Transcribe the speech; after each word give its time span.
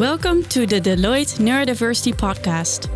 Welcome 0.00 0.44
to 0.44 0.64
the 0.66 0.80
Deloitte 0.80 1.40
Neurodiversity 1.40 2.14
Podcast. 2.14 2.88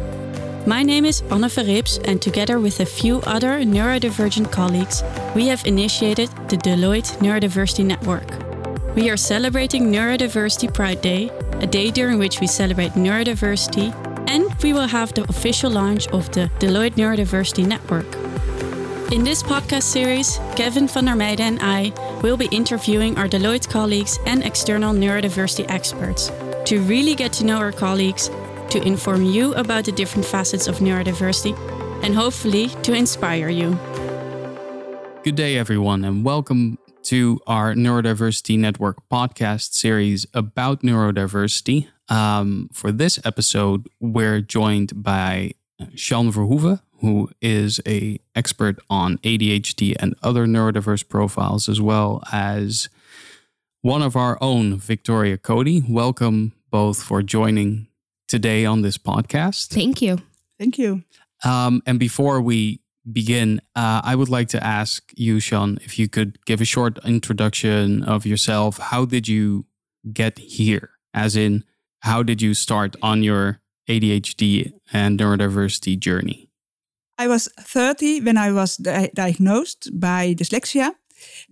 My 0.67 0.83
name 0.83 1.04
is 1.04 1.20
Anne 1.30 1.42
Verrips, 1.42 2.00
and 2.08 2.23
together 2.23 2.58
with 2.58 2.80
a 2.80 2.86
few 2.86 3.20
other 3.26 3.60
neurodivergent 3.60 4.50
colleagues, 4.50 5.02
we 5.34 5.46
have 5.48 5.67
initiated 5.67 6.30
the 6.48 6.56
Deloitte 6.56 7.18
Neurodiversity 7.18 7.84
Network. 7.84 8.27
We 8.96 9.11
are 9.11 9.18
celebrating 9.18 9.93
Neurodiversity 9.93 10.72
Pride 10.72 11.02
Day, 11.02 11.29
a 11.61 11.66
day 11.66 11.90
during 11.90 12.18
which 12.18 12.40
we 12.40 12.46
celebrate 12.46 12.93
neurodiversity, 12.93 13.93
and 14.27 14.50
we 14.62 14.73
will 14.73 14.89
have 14.89 15.12
the 15.12 15.25
official 15.25 15.71
launch 15.71 16.09
of 16.09 16.32
the 16.32 16.50
Deloitte 16.59 16.95
Neurodiversity 16.95 17.66
Network. 17.66 18.11
In 19.12 19.25
this 19.25 19.43
podcast 19.43 19.82
series, 19.82 20.41
Kevin 20.57 20.89
van 20.89 21.05
der 21.05 21.16
Meijden 21.16 21.41
and 21.41 21.59
I 21.61 21.93
will 22.23 22.39
be 22.39 22.48
interviewing 22.50 23.18
our 23.18 23.29
Deloitte 23.29 23.68
colleagues 23.68 24.18
and 24.25 24.43
external 24.43 24.95
neurodiversity 24.95 25.68
experts 25.68 26.30
to 26.64 26.80
really 26.80 27.14
get 27.14 27.30
to 27.30 27.44
know 27.44 27.58
our 27.58 27.72
colleagues, 27.72 28.30
to 28.70 28.82
inform 28.82 29.22
you 29.22 29.52
about 29.54 29.84
the 29.84 29.93
different 29.93 30.25
facets 30.25 30.66
of 30.66 30.79
neurodiversity, 30.79 31.54
and 32.02 32.15
hopefully 32.15 32.69
to 32.83 32.95
inspire 32.95 33.51
you. 33.51 33.79
Good 35.23 35.37
day, 35.37 35.59
everyone, 35.59 36.05
and 36.05 36.25
welcome 36.25 36.79
to 37.05 37.39
our 37.47 37.75
Neurodiversity 37.75 38.59
Network 38.59 38.97
podcast 39.11 39.75
series 39.75 40.27
about 40.33 40.80
neurodiversity. 40.80 41.89
Um, 42.09 42.70
for 42.73 42.91
this 42.91 43.19
episode, 43.27 43.87
we're 44.01 44.41
joined 44.41 45.03
by 45.03 45.53
Sean 45.95 46.33
Verhoeven, 46.33 46.81
who 47.01 47.31
is 47.42 47.78
a 47.87 48.19
expert 48.34 48.78
on 48.89 49.19
ADHD 49.19 49.97
and 50.01 50.15
other 50.23 50.47
neurodiverse 50.47 51.06
profiles, 51.06 51.69
as 51.69 51.78
well 51.78 52.23
as 52.33 52.89
one 53.84 54.01
of 54.01 54.17
our 54.17 54.39
own, 54.41 54.78
Victoria 54.78 55.37
Cody. 55.37 55.84
Welcome 55.87 56.54
both 56.74 57.01
for 57.01 57.23
joining 57.23 57.87
today 58.27 58.66
on 58.66 58.83
this 58.83 58.98
podcast. 58.98 59.69
Thank 59.69 60.03
you. 60.03 60.19
Thank 60.58 60.77
you. 60.77 61.05
Um, 61.44 61.83
and 61.86 62.00
before 62.00 62.41
we 62.41 62.81
begin, 63.12 63.61
uh, 63.77 64.00
I 64.03 64.16
would 64.16 64.28
like 64.28 64.48
to 64.48 64.61
ask 64.81 65.12
you, 65.14 65.39
Sean, 65.39 65.78
if 65.83 66.00
you 66.00 66.08
could 66.08 66.44
give 66.47 66.61
a 66.61 66.64
short 66.64 66.98
introduction 67.05 68.03
of 68.03 68.27
yourself. 68.27 68.78
How 68.91 69.05
did 69.05 69.28
you 69.28 69.66
get 70.12 70.36
here? 70.39 70.91
As 71.12 71.36
in, 71.36 71.62
how 72.00 72.25
did 72.25 72.42
you 72.42 72.55
start 72.55 72.97
on 73.03 73.22
your 73.22 73.61
ADHD 73.88 74.72
and 74.92 75.20
neurodiversity 75.20 75.97
journey? 75.97 76.50
I 77.19 77.28
was 77.28 77.48
30 77.61 78.22
when 78.22 78.36
I 78.36 78.50
was 78.50 78.77
di- 78.78 79.12
diagnosed 79.14 79.91
by 79.94 80.34
dyslexia. 80.34 80.91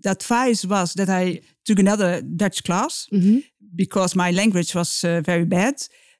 The 0.02 0.10
advice 0.10 0.64
was 0.64 0.94
that 0.94 1.08
I 1.08 1.42
took 1.64 1.78
another 1.78 2.20
Dutch 2.22 2.64
class 2.64 3.06
Mm-hmm. 3.12 3.38
Because 3.74 4.14
my 4.14 4.30
language 4.30 4.74
was 4.74 5.04
uh, 5.04 5.20
very 5.20 5.44
bad. 5.44 5.74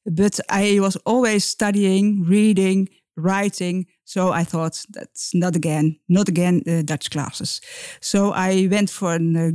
But 0.05 0.41
I 0.49 0.79
was 0.81 0.97
always 1.05 1.45
studying, 1.45 2.25
reading, 2.25 2.89
writing. 3.17 3.87
So 4.05 4.33
I 4.33 4.45
thought 4.45 4.85
that's 4.91 5.35
not 5.35 5.55
again, 5.57 5.99
not 6.09 6.29
again 6.29 6.63
uh, 6.67 6.83
Dutch 6.83 7.11
classes. 7.11 7.61
So 8.01 8.33
I 8.33 8.69
went 8.71 8.91
for 8.91 9.15
a 9.15 9.49
uh, 9.49 9.51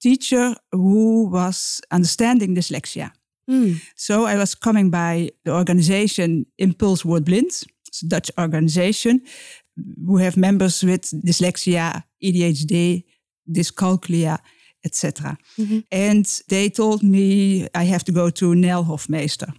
teacher 0.00 0.54
who 0.72 1.28
was 1.28 1.80
understanding 1.90 2.54
dyslexia. 2.54 3.12
Mm. 3.50 3.80
So 3.96 4.24
I 4.24 4.36
was 4.36 4.54
coming 4.54 4.90
by 4.90 5.30
the 5.44 5.54
organization 5.54 6.46
Impulse 6.58 7.04
Word 7.04 7.24
Blind. 7.24 7.64
It's 7.86 8.02
a 8.02 8.08
Dutch 8.08 8.30
organization 8.38 9.22
who 10.06 10.18
have 10.18 10.36
members 10.36 10.82
with 10.82 11.02
dyslexia, 11.24 12.04
ADHD, 12.22 13.04
dyscalculia, 13.50 14.38
etc. 14.84 15.36
Mhm. 15.56 15.84
And 15.90 16.42
they 16.48 16.70
told 16.70 17.02
me 17.02 17.68
I 17.74 17.84
have 17.84 18.04
to 18.04 18.12
go 18.12 18.30
to 18.30 18.54
Nel 18.54 18.84
Hofmeester. 18.84 19.52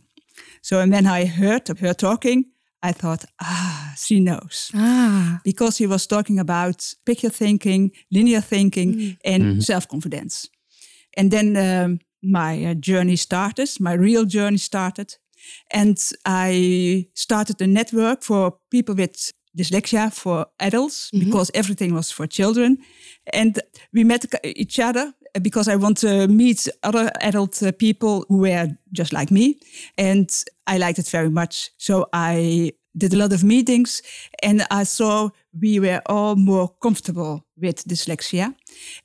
So 0.62 0.80
and 0.80 0.92
when 0.92 1.06
I 1.06 1.26
heard 1.26 1.68
her 1.80 1.94
talking, 1.94 2.46
I 2.82 2.94
thought, 2.94 3.26
ah, 3.42 3.94
she 3.98 4.20
knows. 4.20 4.72
Ah. 4.74 5.40
Because 5.44 5.78
he 5.78 5.88
was 5.88 6.08
talking 6.08 6.40
about 6.40 6.96
picture 7.06 7.30
thinking, 7.32 7.92
linear 8.10 8.42
thinking, 8.42 9.18
and 9.26 9.64
self-confidence. 9.64 10.50
And 11.18 11.32
then 11.32 11.58
um, 11.58 12.00
my 12.22 12.66
uh, 12.66 12.74
journey 12.76 13.16
started, 13.18 13.70
my 13.80 13.94
real 13.94 14.26
journey 14.26 14.58
started. 14.58 15.18
And 15.72 15.98
I 16.26 17.08
started 17.14 17.62
a 17.62 17.68
network 17.68 18.24
for 18.24 18.58
people 18.70 18.96
with 18.96 19.32
dyslexia 19.58 20.12
for 20.14 20.46
adults 20.60 21.10
because 21.12 21.52
everything 21.54 21.94
was 21.94 22.12
for 22.12 22.28
children. 22.28 22.78
And 23.34 23.60
we 23.94 24.04
met 24.04 24.26
each 24.44 24.80
other 24.80 25.14
because 25.42 25.68
I 25.68 25.76
want 25.76 25.98
to 25.98 26.28
meet 26.28 26.68
other 26.84 27.12
adult 27.22 27.62
uh, 27.62 27.72
people 27.72 28.26
who 28.30 28.38
were 28.40 28.68
just 28.92 29.14
like 29.14 29.32
me. 29.32 29.60
And 29.98 30.30
I 30.68 30.78
liked 30.78 31.00
it 31.00 31.10
very 31.10 31.30
much. 31.30 31.72
So 31.78 32.08
I 32.14 32.74
did 32.98 33.14
a 33.14 33.18
lot 33.18 33.34
of 33.34 33.44
meetings 33.44 34.02
and 34.42 34.66
I 34.72 34.84
saw 34.84 35.30
we 35.60 35.80
were 35.80 36.02
all 36.08 36.36
more 36.36 36.70
comfortable 36.82 37.46
with 37.56 37.86
dyslexia. 37.88 38.56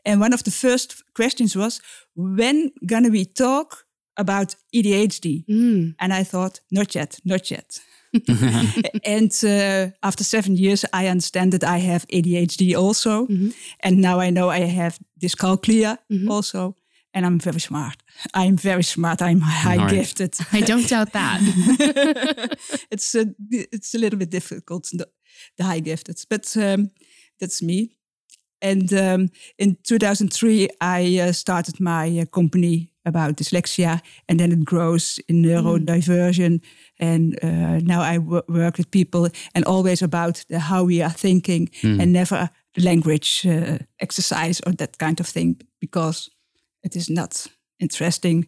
And 0.05 0.21
one 0.21 0.33
of 0.33 0.43
the 0.45 0.51
first 0.51 1.03
questions 1.15 1.55
was, 1.57 1.81
when 2.15 2.73
gonna 2.87 3.11
we 3.11 3.25
talk 3.25 3.85
about 4.17 4.55
ADHD? 4.75 5.45
Mm. 5.47 5.95
And 5.99 6.13
I 6.13 6.23
thought, 6.25 6.61
not 6.71 6.95
yet, 6.95 7.19
not 7.25 7.51
yet. 7.51 7.81
and 9.05 9.33
uh, 9.45 9.91
after 10.03 10.25
seven 10.25 10.57
years, 10.57 10.85
I 10.93 11.09
understand 11.09 11.53
that 11.53 11.65
I 11.65 11.79
have 11.79 12.07
ADHD 12.09 12.77
also. 12.77 13.27
And 13.81 14.01
now 14.01 14.21
I 14.21 14.31
know 14.31 14.51
I 14.51 14.61
have 14.61 14.99
dyscalculia 15.21 15.99
also. 16.29 16.75
And 17.17 17.25
I'm 17.25 17.39
very 17.39 17.61
smart. 17.61 17.97
I'm 18.35 18.57
very 18.57 18.83
smart. 18.83 19.21
I'm 19.23 19.41
high 19.41 19.77
Right. 19.77 19.91
gifted. 19.91 20.35
I 20.53 20.63
don't 20.63 20.89
doubt 20.89 21.13
that. 21.13 21.41
it's 22.91 23.15
a, 23.15 23.27
it's 23.51 23.95
a 23.95 23.99
little 23.99 24.19
bit 24.19 24.31
difficult, 24.31 24.89
the, 24.93 25.07
the 25.57 25.65
high 25.65 25.81
gifted, 25.81 26.17
but 26.29 26.57
um, 26.57 26.91
that's 27.39 27.63
me. 27.63 27.91
And 28.61 28.93
um, 28.95 29.29
in 29.59 29.77
2003, 29.85 30.69
I 30.81 31.19
uh, 31.21 31.33
started 31.33 31.79
my 31.81 32.19
uh, 32.21 32.25
company 32.27 32.91
about 33.05 33.37
dyslexia, 33.37 34.01
and 34.29 34.39
then 34.39 34.53
it 34.53 34.65
grows 34.65 35.21
in 35.29 35.43
neurodiversion. 35.43 36.61
And 36.99 37.39
uh, 37.43 37.79
now 37.81 38.01
I 38.01 38.19
work 38.19 38.77
with 38.79 38.91
people, 38.91 39.29
and 39.55 39.65
always 39.65 40.03
about 40.03 40.45
the, 40.49 40.59
how 40.59 40.85
we 40.85 41.03
are 41.03 41.11
thinking, 41.13 41.71
and 41.83 42.13
never 42.13 42.51
language 42.77 43.47
uh, 43.47 43.79
exercise 43.99 44.61
or 44.67 44.73
that 44.73 44.99
kind 44.99 45.21
of 45.21 45.27
thing, 45.27 45.61
because 45.81 46.31
it 46.83 46.97
is 46.97 47.09
not 47.09 47.47
interesting 47.79 48.47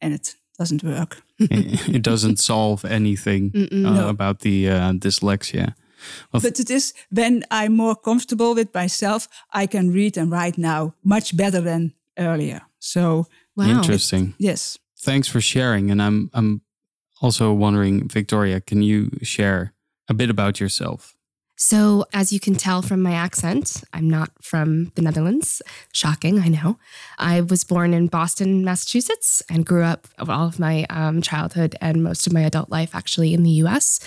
and 0.00 0.14
it 0.14 0.36
doesn't 0.58 0.82
work. 0.82 1.22
it 1.38 2.02
doesn't 2.10 2.38
solve 2.38 2.84
anything 2.84 3.52
uh, 3.54 4.08
about 4.08 4.40
the 4.40 4.68
uh, 4.68 4.92
dyslexia. 4.92 5.74
Well, 6.32 6.42
But 6.42 6.60
it 6.60 6.70
is 6.70 6.94
when 7.10 7.44
I'm 7.50 7.76
more 7.76 7.96
comfortable 7.96 8.54
with 8.54 8.74
myself, 8.74 9.28
I 9.52 9.66
can 9.66 9.92
read 9.92 10.16
and 10.16 10.30
write 10.30 10.58
now 10.58 10.94
much 11.02 11.36
better 11.36 11.60
than 11.62 11.92
earlier. 12.18 12.60
So 12.78 13.26
Wow. 13.56 13.68
Interesting. 13.68 14.34
yes, 14.38 14.78
Thanks 14.98 15.28
for 15.28 15.40
sharing. 15.40 15.90
And 15.90 16.02
I'm 16.02 16.30
I'm 16.34 16.62
also 17.20 17.52
wondering, 17.52 18.08
Victoria, 18.08 18.60
can 18.60 18.82
you 18.82 19.10
share 19.22 19.72
a 20.08 20.14
bit 20.14 20.30
about 20.30 20.60
yourself? 20.60 21.14
So, 21.58 22.04
as 22.12 22.34
you 22.34 22.40
can 22.40 22.54
tell 22.54 22.82
from 22.82 23.00
my 23.00 23.12
accent, 23.12 23.82
I'm 23.94 24.10
not 24.10 24.30
from 24.42 24.92
the 24.94 25.00
Netherlands. 25.00 25.62
Shocking, 25.92 26.38
I 26.38 26.48
know. 26.48 26.78
I 27.18 27.40
was 27.40 27.64
born 27.64 27.94
in 27.94 28.08
Boston, 28.08 28.62
Massachusetts, 28.62 29.42
and 29.48 29.64
grew 29.64 29.82
up 29.82 30.06
all 30.18 30.46
of 30.46 30.58
my 30.58 30.84
um, 30.90 31.22
childhood 31.22 31.74
and 31.80 32.04
most 32.04 32.26
of 32.26 32.34
my 32.34 32.42
adult 32.42 32.68
life 32.68 32.94
actually 32.94 33.32
in 33.32 33.42
the 33.42 33.62
US. 33.62 34.00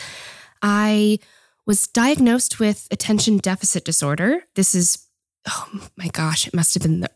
I 0.61 1.17
was 1.65 1.87
diagnosed 1.87 2.59
with 2.59 2.87
attention 2.91 3.37
deficit 3.37 3.83
disorder. 3.83 4.43
This 4.53 4.75
is, 4.75 5.07
oh 5.47 5.87
my 5.97 6.07
gosh, 6.09 6.45
it 6.47 6.53
must 6.53 6.75
have 6.75 6.83
been 6.83 6.99
the 6.99 7.09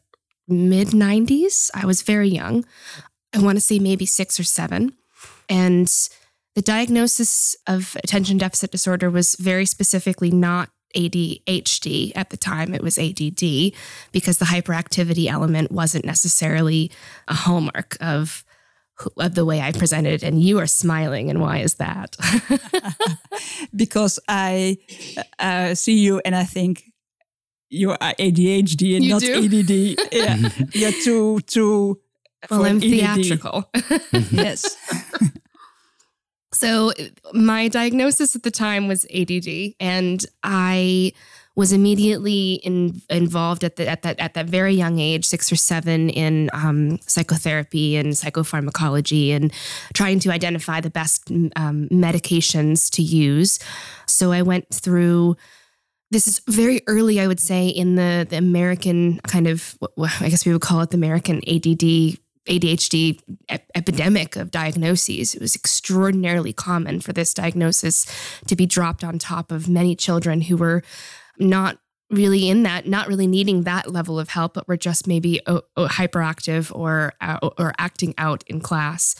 mid 0.48 0.90
90s. 0.90 1.70
I 1.74 1.86
was 1.86 2.02
very 2.02 2.30
young. 2.30 2.66
I 3.34 3.40
want 3.40 3.58
to 3.58 3.62
say 3.62 3.80
maybe 3.80 4.06
six 4.06 4.40
or 4.40 4.44
seven. 4.44 4.94
And 5.50 5.91
the 6.56 6.62
diagnosis 6.62 7.56
of 7.67 7.97
attention 8.03 8.38
deficit 8.38 8.72
disorder 8.72 9.09
was 9.09 9.35
very 9.35 9.66
specifically 9.66 10.32
not 10.32 10.70
ADHD 10.96 12.12
at 12.16 12.29
the 12.29 12.38
time, 12.38 12.73
it 12.73 12.82
was 12.82 12.97
ADD 12.97 13.73
because 14.12 14.38
the 14.38 14.46
hyperactivity 14.46 15.28
element 15.28 15.72
wasn't 15.72 16.06
necessarily 16.06 16.91
a 17.28 17.34
hallmark 17.34 17.97
of 18.00 18.44
of 19.17 19.34
the 19.34 19.44
way 19.44 19.59
I 19.59 19.72
presented 19.72 20.23
and 20.23 20.40
you 20.40 20.59
are 20.59 20.67
smiling 20.67 21.32
and 21.32 21.41
why 21.41 21.58
is 21.58 21.76
that? 21.76 22.16
because 23.76 24.20
I 24.28 24.78
uh, 25.40 25.73
see 25.73 25.97
you 25.97 26.22
and 26.23 26.35
I 26.35 26.44
think 26.44 26.92
you 27.73 27.91
are 27.91 27.97
ADHD 27.97 28.96
and 28.96 29.03
You 29.03 29.14
not 29.14 29.22
do? 29.22 29.46
ADD. 29.46 30.11
Yeah, 30.14 30.49
you're 30.73 30.91
too 31.03 31.40
too. 31.41 31.99
well, 32.49 32.66
I'm 32.66 32.78
ADD. 32.78 32.84
theatrical. 32.84 33.70
Yes, 34.31 34.78
So, 36.53 36.93
my 37.34 37.67
diagnosis 37.67 38.35
at 38.35 38.43
the 38.43 38.52
time 38.52 38.87
was 38.87 39.05
ADD, 39.14 39.73
and 39.79 40.23
I 40.43 41.11
was 41.55 41.72
immediately 41.73 42.53
in, 42.64 43.02
involved 43.09 43.64
at, 43.64 43.76
the, 43.76 43.87
at 43.87 44.03
that 44.03 44.19
at 44.19 44.34
that 44.35 44.46
very 44.46 44.73
young 44.76 44.99
age, 44.99 45.26
six 45.26 45.52
or 45.52 45.55
seven, 45.55 46.09
in 46.11 46.52
um, 46.53 46.99
psychotherapy 47.08 47.96
and 47.97 48.14
psychopharmacology, 48.14 49.31
and 49.35 49.52
trying 49.96 50.19
to 50.19 50.31
identify 50.31 50.79
the 50.79 50.91
best 50.91 51.31
um, 51.55 51.87
medications 51.91 52.90
to 52.91 53.02
use. 53.02 53.58
So 54.08 54.31
I 54.31 54.43
went 54.43 54.69
through. 54.72 55.35
This 56.14 56.28
is 56.28 56.42
very 56.48 56.82
early, 56.86 57.20
I 57.20 57.26
would 57.26 57.40
say, 57.40 57.68
in 57.68 57.96
the 57.96 58.28
the 58.30 58.38
American 58.38 59.20
kind 59.28 59.48
of, 59.48 59.76
I 59.98 60.30
guess 60.30 60.46
we 60.46 60.54
would 60.54 60.62
call 60.62 60.82
it 60.82 60.92
the 60.92 60.98
American 60.98 61.38
ADD 61.48 62.20
ADHD 62.48 63.20
ep- 63.50 63.70
epidemic 63.74 64.36
of 64.36 64.52
diagnoses. 64.52 65.34
It 65.34 65.42
was 65.42 65.56
extraordinarily 65.56 66.54
common 66.54 67.00
for 67.00 67.14
this 67.14 67.34
diagnosis 67.34 68.06
to 68.48 68.56
be 68.56 68.66
dropped 68.66 69.04
on 69.04 69.18
top 69.18 69.52
of 69.52 69.70
many 69.70 69.96
children 69.96 70.42
who 70.42 70.58
were 70.58 70.84
not 71.40 71.80
really 72.12 72.50
in 72.50 72.62
that, 72.64 72.86
not 72.86 73.08
really 73.08 73.28
needing 73.28 73.64
that 73.64 73.92
level 73.92 74.20
of 74.20 74.30
help, 74.30 74.54
but 74.54 74.68
were 74.68 74.78
just 74.78 75.08
maybe 75.08 75.42
o- 75.48 75.62
o- 75.76 75.88
hyperactive 75.88 76.74
or 76.76 77.14
uh, 77.22 77.40
or 77.58 77.74
acting 77.80 78.14
out 78.18 78.44
in 78.48 78.60
class. 78.60 79.16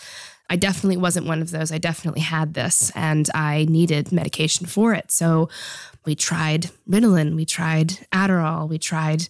I 0.50 0.56
definitely 0.58 0.98
wasn't 0.98 1.26
one 1.26 1.42
of 1.42 1.52
those. 1.52 1.72
I 1.72 1.80
definitely 1.80 2.22
had 2.22 2.54
this 2.54 2.92
and 2.94 3.28
I 3.34 3.66
needed 3.70 4.12
medication 4.12 4.68
for 4.68 4.94
it. 4.94 5.10
So 5.12 5.50
we 6.06 6.16
tried 6.16 6.70
Ritalin, 6.90 7.36
we 7.36 7.46
tried 7.46 8.08
Adderall, 8.12 8.68
we 8.68 8.78
tried 8.78 9.30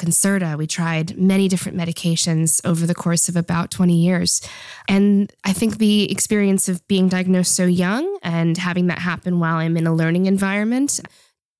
Concerta. 0.00 0.56
We 0.56 0.66
tried 0.66 1.18
many 1.18 1.46
different 1.46 1.76
medications 1.76 2.60
over 2.64 2.86
the 2.86 2.94
course 2.94 3.28
of 3.28 3.36
about 3.36 3.70
20 3.70 3.94
years. 3.94 4.40
And 4.88 5.30
I 5.44 5.52
think 5.52 5.76
the 5.76 6.10
experience 6.10 6.70
of 6.70 6.86
being 6.88 7.08
diagnosed 7.08 7.54
so 7.54 7.66
young 7.66 8.18
and 8.22 8.56
having 8.56 8.86
that 8.86 9.00
happen 9.00 9.38
while 9.40 9.56
I'm 9.56 9.76
in 9.76 9.86
a 9.86 9.94
learning 9.94 10.24
environment 10.24 11.00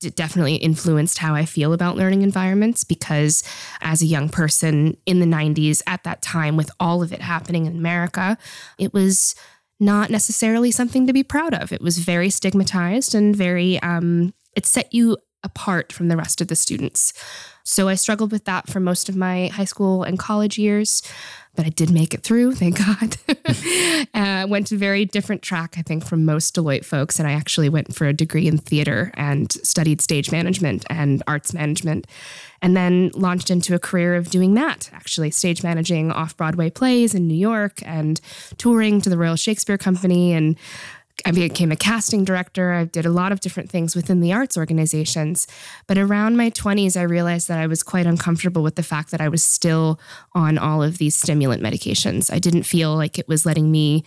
it 0.03 0.17
definitely 0.17 0.55
influenced 0.57 1.19
how 1.19 1.35
I 1.35 1.45
feel 1.45 1.75
about 1.75 1.97
learning 1.97 2.23
environments 2.23 2.85
because 2.85 3.43
as 3.83 4.01
a 4.01 4.07
young 4.07 4.29
person 4.29 4.97
in 5.05 5.21
the 5.21 5.27
90s 5.27 5.83
at 5.87 6.05
that 6.05 6.23
time 6.23 6.57
with 6.57 6.71
all 6.81 7.03
of 7.03 7.13
it 7.13 7.21
happening 7.21 7.67
in 7.67 7.77
America, 7.77 8.39
it 8.79 8.95
was 8.95 9.35
not 9.79 10.11
necessarily 10.11 10.71
something 10.71 11.07
to 11.07 11.13
be 11.13 11.23
proud 11.23 11.55
of. 11.55 11.73
It 11.73 11.83
was 11.83 11.99
very 11.99 12.31
stigmatized 12.31 13.15
and 13.15 13.37
very 13.37 13.79
um, 13.83 14.33
it 14.55 14.67
set 14.67 14.93
you 14.93 15.17
apart 15.43 15.93
from 15.93 16.09
the 16.09 16.17
rest 16.17 16.41
of 16.41 16.49
the 16.49 16.57
students. 16.57 17.13
So 17.65 17.89
I 17.89 17.95
struggled 17.95 18.33
with 18.33 18.45
that 18.45 18.69
for 18.69 18.81
most 18.81 19.09
of 19.09 19.17
my 19.17 19.49
high 19.49 19.65
school 19.65 20.03
and 20.03 20.19
college 20.19 20.59
years, 20.59 21.03
but 21.55 21.67
I 21.67 21.69
did 21.69 21.91
make 21.91 22.15
it 22.15 22.23
through, 22.23 22.55
thank 22.55 22.79
God. 22.79 23.17
uh, 24.15 24.47
went 24.49 24.71
a 24.73 24.77
very 24.77 25.05
different 25.05 25.43
track, 25.43 25.75
I 25.77 25.83
think, 25.83 26.05
from 26.05 26.25
most 26.25 26.55
Deloitte 26.55 26.85
folks. 26.85 27.19
And 27.19 27.29
I 27.29 27.33
actually 27.33 27.69
went 27.69 27.95
for 27.95 28.07
a 28.07 28.13
degree 28.13 28.47
in 28.47 28.59
theater 28.59 29.11
and 29.15 29.53
studied 29.53 30.01
stage 30.01 30.31
management 30.31 30.85
and 30.89 31.23
arts 31.27 31.53
management, 31.53 32.07
and 32.63 32.77
then 32.77 33.11
launched 33.15 33.51
into 33.51 33.75
a 33.75 33.79
career 33.79 34.15
of 34.15 34.31
doing 34.31 34.55
that, 34.55 34.91
actually, 34.93 35.31
stage 35.31 35.63
managing 35.63 36.13
off 36.13 36.37
Broadway 36.37 36.71
plays 36.71 37.15
in 37.15 37.27
New 37.27 37.35
York 37.35 37.81
and 37.85 38.21
touring 38.57 39.01
to 39.01 39.11
the 39.11 39.19
Royal 39.19 39.37
Shakespeare 39.37 39.79
Company 39.79 40.33
and 40.33 40.57
I 41.27 41.33
became 41.33 41.71
a 41.71 41.77
casting 41.77 42.25
director. 42.25 42.73
I 42.73 42.85
did 42.85 43.05
a 43.05 43.11
lot 43.11 43.31
of 43.31 43.41
different 43.41 43.71
things 43.71 43.95
within 43.95 44.21
the 44.21 44.33
arts 44.33 44.57
organizations. 44.57 45.47
But 45.87 45.99
around 45.99 46.37
my 46.37 46.51
20s, 46.51 46.97
I 46.97 47.03
realized 47.03 47.49
that 47.49 47.59
I 47.59 47.67
was 47.67 47.83
quite 47.83 48.07
uncomfortable 48.07 48.63
with 48.63 48.77
the 48.77 48.83
fact 48.83 49.11
that 49.11 49.21
I 49.21 49.29
was 49.29 49.45
still 49.45 50.01
on 50.33 50.57
all 50.57 50.83
of 50.83 50.99
these 50.99 51.15
stimulant 51.15 51.63
medications. 51.63 52.33
I 52.33 52.39
didn't 52.39 52.63
feel 52.63 52.97
like 52.97 53.19
it 53.19 53.29
was 53.29 53.45
letting 53.45 53.71
me 53.71 54.05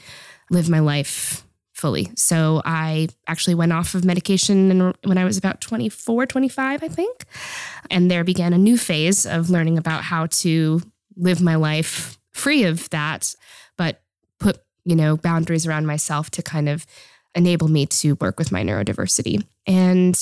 live 0.50 0.70
my 0.70 0.80
life 0.80 1.46
fully. 1.74 2.10
So 2.16 2.62
I 2.66 3.10
actually 3.28 3.56
went 3.56 3.74
off 3.74 3.96
of 3.96 4.06
medication 4.06 4.94
when 5.04 5.18
I 5.18 5.26
was 5.26 5.38
about 5.38 5.60
24, 5.62 6.26
25, 6.26 6.84
I 6.84 6.88
think. 6.88 7.26
And 7.92 8.10
there 8.10 8.24
began 8.24 8.54
a 8.54 8.58
new 8.58 8.78
phase 8.78 9.26
of 9.26 9.50
learning 9.50 9.78
about 9.78 10.04
how 10.04 10.28
to 10.28 10.82
live 11.16 11.42
my 11.42 11.56
life 11.56 12.18
free 12.32 12.64
of 12.64 12.90
that, 12.90 13.36
you 14.86 14.96
know, 14.96 15.18
boundaries 15.18 15.66
around 15.66 15.86
myself 15.86 16.30
to 16.32 16.44
kind 16.44 16.70
of 16.70 16.86
enable 17.36 17.68
me 17.68 17.86
to 17.86 18.14
work 18.16 18.38
with 18.38 18.52
my 18.52 18.64
neurodiversity. 18.64 19.46
And 19.66 20.20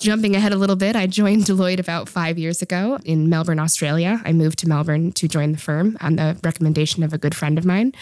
Jumping 0.00 0.34
ahead 0.34 0.52
a 0.52 0.56
little 0.56 0.76
bit, 0.76 0.96
I 0.96 1.06
joined 1.06 1.44
Deloitte 1.44 1.78
about 1.78 2.08
five 2.08 2.36
years 2.36 2.60
ago 2.60 2.98
in 3.04 3.28
Melbourne, 3.28 3.60
Australia. 3.60 4.20
I 4.24 4.32
moved 4.32 4.58
to 4.58 4.68
Melbourne 4.68 5.12
to 5.12 5.28
join 5.28 5.52
the 5.52 5.58
firm 5.58 5.96
on 6.00 6.16
the 6.16 6.36
recommendation 6.42 7.04
of 7.04 7.12
a 7.12 7.18
good 7.18 7.34
friend 7.34 7.56
of 7.58 7.64
mine. 7.64 7.92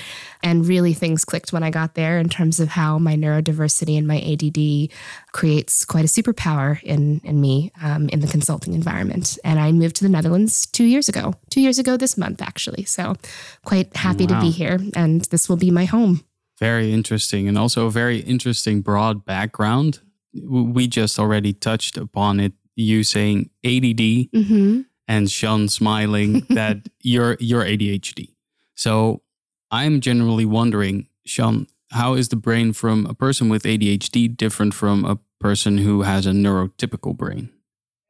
And 0.42 0.66
really, 0.66 0.94
things 0.94 1.24
clicked 1.24 1.52
when 1.52 1.62
I 1.62 1.70
got 1.70 1.94
there 1.94 2.18
in 2.18 2.30
terms 2.30 2.58
of 2.60 2.70
how 2.70 2.98
my 2.98 3.14
neurodiversity 3.14 3.98
and 3.98 4.06
my 4.06 4.20
ADD 4.20 4.90
creates 5.32 5.84
quite 5.84 6.04
a 6.04 6.08
superpower 6.08 6.82
in, 6.82 7.20
in 7.24 7.40
me 7.40 7.70
um, 7.82 8.08
in 8.08 8.20
the 8.20 8.26
consulting 8.26 8.72
environment. 8.72 9.38
And 9.44 9.60
I 9.60 9.70
moved 9.70 9.96
to 9.96 10.04
the 10.04 10.10
Netherlands 10.10 10.66
two 10.66 10.84
years 10.84 11.10
ago, 11.10 11.34
two 11.50 11.60
years 11.60 11.78
ago 11.78 11.98
this 11.98 12.16
month, 12.16 12.40
actually. 12.40 12.84
So, 12.84 13.16
quite 13.64 13.94
happy 13.94 14.26
wow. 14.26 14.40
to 14.40 14.46
be 14.46 14.50
here. 14.50 14.78
And 14.96 15.20
this 15.26 15.48
will 15.48 15.58
be 15.58 15.70
my 15.70 15.84
home. 15.84 16.24
Very 16.58 16.92
interesting. 16.92 17.48
And 17.48 17.58
also 17.58 17.86
a 17.86 17.90
very 17.90 18.20
interesting 18.20 18.80
broad 18.80 19.24
background 19.24 20.00
we 20.34 20.86
just 20.86 21.18
already 21.18 21.52
touched 21.52 21.96
upon 21.96 22.40
it. 22.40 22.52
You 22.74 23.04
saying 23.04 23.50
ADD 23.64 24.32
mm-hmm. 24.32 24.80
and 25.06 25.30
Sean 25.30 25.68
smiling 25.68 26.40
that 26.50 26.88
you're 27.00 27.36
you're 27.38 27.64
ADHD. 27.64 28.34
So 28.74 29.22
I'm 29.70 30.00
generally 30.00 30.46
wondering, 30.46 31.08
Sean, 31.26 31.66
how 31.90 32.14
is 32.14 32.28
the 32.28 32.36
brain 32.36 32.72
from 32.72 33.06
a 33.06 33.14
person 33.14 33.48
with 33.48 33.64
ADHD 33.64 34.34
different 34.36 34.74
from 34.74 35.04
a 35.04 35.18
person 35.38 35.78
who 35.78 36.02
has 36.02 36.26
a 36.26 36.30
neurotypical 36.30 37.16
brain? 37.16 37.50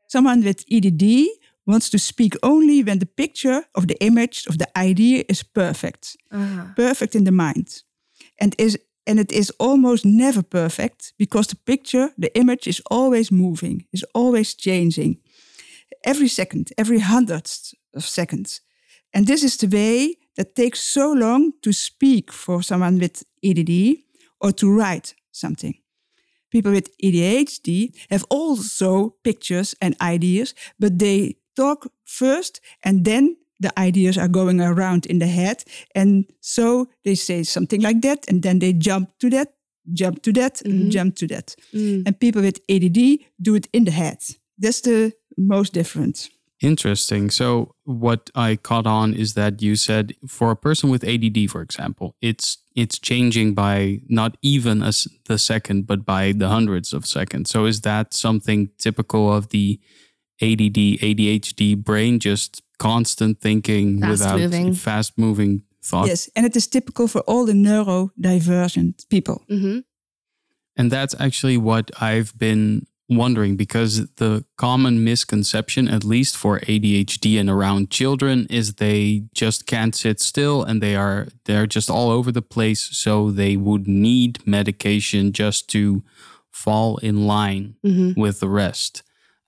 Someone 0.08 0.44
with 0.44 0.64
ADD 0.72 1.26
wants 1.66 1.90
to 1.90 1.98
speak 1.98 2.34
only 2.42 2.82
when 2.82 2.98
the 2.98 3.06
picture 3.06 3.64
of 3.74 3.88
the 3.88 4.00
image 4.02 4.46
of 4.46 4.58
the 4.58 4.68
idea 4.78 5.24
is 5.28 5.42
perfect, 5.42 6.16
uh-huh. 6.30 6.66
perfect 6.76 7.14
in 7.14 7.24
the 7.24 7.32
mind, 7.32 7.82
and 8.40 8.54
is 8.58 8.78
and 9.06 9.18
it 9.18 9.32
is 9.32 9.50
almost 9.58 10.04
never 10.04 10.42
perfect 10.42 11.12
because 11.18 11.48
the 11.48 11.56
picture, 11.56 12.10
the 12.16 12.36
image 12.36 12.66
is 12.66 12.82
always 12.90 13.30
moving, 13.30 13.86
is 13.92 14.04
always 14.14 14.54
changing. 14.54 15.18
Every 16.04 16.28
second, 16.28 16.72
every 16.78 17.00
hundredth 17.00 17.74
of 17.94 18.04
seconds. 18.04 18.60
And 19.12 19.26
this 19.26 19.42
is 19.42 19.56
the 19.56 19.68
way 19.68 20.16
that 20.36 20.54
takes 20.54 20.80
so 20.80 21.12
long 21.12 21.52
to 21.62 21.72
speak 21.72 22.32
for 22.32 22.62
someone 22.62 22.98
with 22.98 23.24
ADD 23.44 23.96
or 24.40 24.52
to 24.52 24.70
write 24.70 25.14
something. 25.32 25.74
People 26.50 26.72
with 26.72 26.96
ADHD 26.98 27.94
have 28.10 28.24
also 28.30 29.16
pictures 29.24 29.74
and 29.80 29.96
ideas, 30.00 30.54
but 30.78 30.98
they 30.98 31.36
talk 31.56 31.90
first 32.04 32.60
and 32.82 33.04
then 33.04 33.36
the 33.62 33.78
ideas 33.78 34.18
are 34.18 34.28
going 34.28 34.60
around 34.60 35.06
in 35.06 35.18
the 35.18 35.26
head. 35.26 35.64
And 35.94 36.26
so 36.40 36.88
they 37.04 37.14
say 37.14 37.42
something 37.44 37.80
like 37.80 38.02
that, 38.02 38.28
and 38.28 38.42
then 38.42 38.58
they 38.58 38.72
jump 38.72 39.10
to 39.20 39.30
that, 39.30 39.54
jump 39.92 40.22
to 40.22 40.32
that, 40.32 40.56
mm-hmm. 40.56 40.90
jump 40.90 41.16
to 41.16 41.26
that. 41.28 41.56
Mm. 41.72 42.02
And 42.06 42.20
people 42.20 42.42
with 42.42 42.60
ADD 42.68 43.18
do 43.40 43.54
it 43.54 43.68
in 43.72 43.84
the 43.84 43.92
head. 43.92 44.18
That's 44.58 44.82
the 44.82 45.12
most 45.36 45.72
difference. 45.72 46.28
Interesting. 46.60 47.28
So 47.30 47.74
what 47.84 48.30
I 48.36 48.54
caught 48.54 48.86
on 48.86 49.14
is 49.14 49.34
that 49.34 49.60
you 49.60 49.74
said 49.74 50.14
for 50.28 50.52
a 50.52 50.56
person 50.56 50.90
with 50.90 51.02
ADD, 51.02 51.50
for 51.50 51.60
example, 51.60 52.14
it's 52.22 52.58
it's 52.76 53.00
changing 53.00 53.54
by 53.54 54.00
not 54.08 54.36
even 54.42 54.80
a, 54.82 54.92
the 55.26 55.38
second, 55.38 55.88
but 55.88 56.06
by 56.06 56.32
the 56.32 56.48
hundreds 56.48 56.92
of 56.92 57.04
seconds. 57.04 57.50
So 57.50 57.66
is 57.66 57.80
that 57.80 58.14
something 58.14 58.70
typical 58.78 59.32
of 59.32 59.48
the 59.48 59.80
ADD, 60.40 61.00
ADHD 61.02 61.76
brain, 61.76 62.20
just 62.20 62.62
constant 62.82 63.40
thinking 63.40 64.00
fast 64.00 64.10
without 64.10 64.40
moving. 64.40 64.74
fast 64.74 65.18
moving 65.18 65.62
thought. 65.84 66.08
Yes, 66.08 66.28
and 66.34 66.44
it 66.44 66.56
is 66.56 66.66
typical 66.66 67.06
for 67.06 67.20
all 67.22 67.44
the 67.46 67.52
neurodivergent 67.52 69.08
people. 69.08 69.44
Mm-hmm. 69.48 69.80
And 70.76 70.90
that's 70.90 71.14
actually 71.20 71.58
what 71.58 71.90
I've 72.00 72.36
been 72.38 72.86
wondering 73.08 73.56
because 73.56 74.06
the 74.16 74.44
common 74.56 75.04
misconception, 75.04 75.86
at 75.86 76.02
least 76.02 76.36
for 76.36 76.60
ADHD 76.60 77.38
and 77.38 77.50
around 77.50 77.90
children, 77.90 78.46
is 78.48 78.74
they 78.74 79.24
just 79.34 79.66
can't 79.66 79.94
sit 79.94 80.20
still 80.20 80.64
and 80.64 80.82
they 80.82 80.96
are 80.96 81.28
they're 81.44 81.66
just 81.66 81.90
all 81.90 82.10
over 82.10 82.32
the 82.32 82.42
place. 82.42 82.80
So 82.80 83.30
they 83.30 83.56
would 83.56 83.86
need 83.86 84.44
medication 84.46 85.32
just 85.32 85.68
to 85.70 86.02
fall 86.50 86.96
in 86.98 87.26
line 87.26 87.76
mm-hmm. 87.84 88.20
with 88.20 88.40
the 88.40 88.48
rest. 88.48 89.02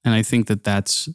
And 0.05 0.15
I 0.15 0.23
think 0.23 0.47
that 0.47 0.65
that's 0.65 1.09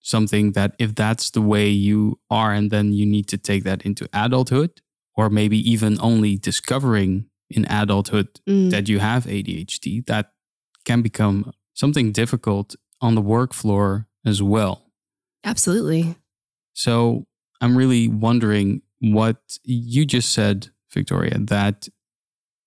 something 0.00 0.52
that 0.52 0.74
if 0.78 0.94
that's 0.94 1.30
the 1.30 1.42
way 1.42 1.68
you 1.68 2.18
are, 2.30 2.52
and 2.52 2.70
then 2.70 2.92
you 2.92 3.06
need 3.06 3.28
to 3.28 3.38
take 3.38 3.64
that 3.64 3.82
into 3.82 4.08
adulthood, 4.12 4.80
or 5.14 5.28
maybe 5.30 5.58
even 5.70 5.98
only 6.00 6.36
discovering 6.36 7.26
in 7.48 7.66
adulthood 7.66 8.28
mm. 8.48 8.70
that 8.70 8.88
you 8.88 8.98
have 8.98 9.24
ADHD, 9.24 10.06
that 10.06 10.32
can 10.84 11.02
become 11.02 11.52
something 11.74 12.12
difficult 12.12 12.76
on 13.00 13.14
the 13.14 13.20
work 13.20 13.52
floor 13.52 14.06
as 14.24 14.42
well. 14.42 14.90
Absolutely. 15.44 16.16
So 16.72 17.26
I'm 17.60 17.76
really 17.76 18.08
wondering 18.08 18.82
what 19.00 19.58
you 19.64 20.04
just 20.04 20.32
said, 20.32 20.68
Victoria, 20.92 21.38
that 21.38 21.88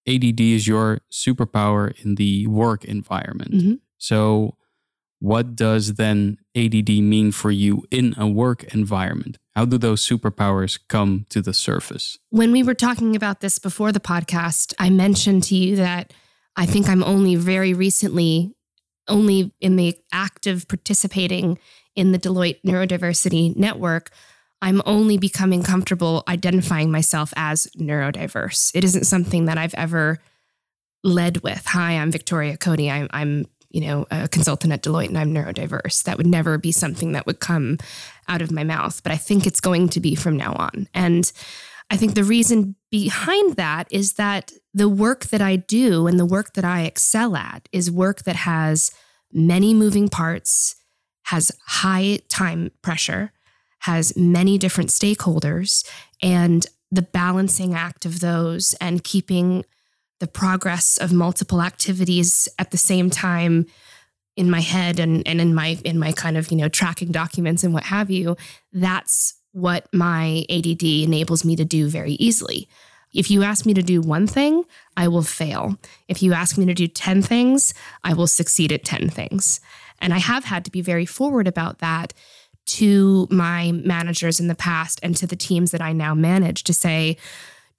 ADD 0.07 0.41
is 0.41 0.67
your 0.67 0.99
superpower 1.11 1.93
in 2.03 2.15
the 2.15 2.47
work 2.47 2.83
environment. 2.85 3.51
Mm-hmm. 3.51 3.73
So 3.97 4.57
what 5.23 5.55
does 5.55 5.93
then 5.93 6.37
ADD 6.53 6.89
mean 6.89 7.31
for 7.31 7.49
you 7.49 7.85
in 7.89 8.13
a 8.17 8.27
work 8.27 8.65
environment? 8.75 9.37
How 9.55 9.63
do 9.63 9.77
those 9.77 10.05
superpowers 10.05 10.77
come 10.89 11.25
to 11.29 11.41
the 11.41 11.53
surface? 11.53 12.17
When 12.29 12.51
we 12.51 12.61
were 12.61 12.73
talking 12.73 13.15
about 13.15 13.39
this 13.39 13.57
before 13.57 13.93
the 13.93 14.01
podcast, 14.01 14.73
I 14.79 14.89
mentioned 14.89 15.43
to 15.43 15.55
you 15.55 15.77
that 15.77 16.11
I 16.57 16.65
think 16.65 16.89
I'm 16.89 17.05
only 17.05 17.35
very 17.35 17.73
recently, 17.73 18.53
only 19.07 19.53
in 19.61 19.77
the 19.77 19.97
act 20.11 20.45
of 20.45 20.67
participating 20.67 21.57
in 21.95 22.11
the 22.11 22.19
Deloitte 22.19 22.59
Neurodiversity 22.67 23.55
Network. 23.55 24.11
I'm 24.61 24.81
only 24.85 25.17
becoming 25.17 25.63
comfortable 25.63 26.23
identifying 26.27 26.91
myself 26.91 27.33
as 27.37 27.69
neurodiverse. 27.79 28.75
It 28.75 28.83
isn't 28.83 29.05
something 29.05 29.45
that 29.45 29.57
I've 29.57 29.75
ever 29.75 30.19
led 31.03 31.43
with. 31.43 31.65
Hi, 31.67 31.93
I'm 31.93 32.11
Victoria 32.11 32.57
Cody. 32.57 32.89
I'm, 32.89 33.07
I'm 33.11 33.45
you 33.73 33.81
know, 33.81 34.05
a 34.11 34.27
consultant 34.29 34.71
at 34.71 34.83
Deloitte 34.83 35.07
and 35.07 35.17
I'm 35.17 35.33
neurodiverse. 35.33 36.03
That 36.03 36.17
would 36.17 36.27
never 36.27 36.57
be 36.57 36.71
something 36.71 37.11
that 37.11 37.25
would 37.25 37.39
come 37.39 37.79
out 38.27 38.41
of 38.41 38.51
my 38.51 38.63
mouth, 38.63 39.01
but 39.03 39.11
I 39.11 39.17
think 39.17 39.45
it's 39.45 39.59
going 39.59 39.89
to 39.89 39.99
be 39.99 40.15
from 40.15 40.37
now 40.37 40.53
on. 40.53 40.87
And 40.93 41.29
I 41.89 41.97
think 41.97 42.13
the 42.13 42.23
reason 42.23 42.75
behind 42.91 43.55
that 43.55 43.87
is 43.91 44.13
that 44.13 44.53
the 44.73 44.87
work 44.87 45.25
that 45.25 45.41
I 45.41 45.57
do 45.57 46.07
and 46.07 46.19
the 46.19 46.25
work 46.25 46.53
that 46.53 46.63
I 46.63 46.83
excel 46.83 47.35
at 47.35 47.67
is 47.71 47.91
work 47.91 48.23
that 48.23 48.35
has 48.35 48.91
many 49.31 49.73
moving 49.73 50.07
parts, 50.07 50.75
has 51.23 51.51
high 51.65 52.19
time 52.29 52.71
pressure, 52.83 53.31
has 53.79 54.15
many 54.15 54.57
different 54.57 54.91
stakeholders, 54.91 55.85
and 56.21 56.65
the 56.91 57.01
balancing 57.01 57.73
act 57.73 58.05
of 58.05 58.19
those 58.19 58.75
and 58.79 59.03
keeping 59.03 59.65
the 60.23 60.27
progress 60.27 60.97
of 60.97 61.11
multiple 61.11 61.61
activities 61.61 62.47
at 62.57 62.71
the 62.71 62.77
same 62.77 63.09
time 63.09 63.65
in 64.37 64.49
my 64.49 64.61
head 64.61 64.97
and, 64.97 65.27
and 65.27 65.41
in 65.41 65.53
my 65.53 65.77
in 65.83 65.99
my 65.99 66.13
kind 66.13 66.37
of 66.37 66.49
you 66.49 66.55
know 66.55 66.69
tracking 66.69 67.11
documents 67.11 67.61
and 67.61 67.73
what 67.73 67.83
have 67.83 68.09
you 68.09 68.37
that's 68.71 69.33
what 69.51 69.85
my 69.91 70.45
add 70.49 70.81
enables 70.81 71.43
me 71.43 71.57
to 71.57 71.65
do 71.65 71.89
very 71.89 72.13
easily. 72.13 72.69
If 73.13 73.29
you 73.29 73.43
ask 73.43 73.65
me 73.65 73.73
to 73.73 73.83
do 73.83 73.99
one 73.99 74.25
thing 74.25 74.63
i 74.95 75.09
will 75.09 75.23
fail. 75.23 75.77
If 76.07 76.23
you 76.23 76.31
ask 76.31 76.57
me 76.57 76.65
to 76.67 76.73
do 76.73 76.87
10 76.87 77.21
things 77.21 77.73
i 78.05 78.13
will 78.13 78.27
succeed 78.27 78.71
at 78.71 78.85
10 78.85 79.09
things. 79.09 79.59
And 79.99 80.13
i 80.13 80.19
have 80.19 80.45
had 80.45 80.63
to 80.63 80.71
be 80.71 80.81
very 80.81 81.05
forward 81.05 81.49
about 81.49 81.79
that 81.79 82.13
to 82.77 83.27
my 83.29 83.73
managers 83.73 84.39
in 84.39 84.47
the 84.47 84.55
past 84.55 85.01
and 85.03 85.17
to 85.17 85.27
the 85.27 85.35
teams 85.35 85.71
that 85.71 85.81
i 85.81 85.91
now 85.91 86.15
manage 86.15 86.63
to 86.63 86.73
say 86.73 87.17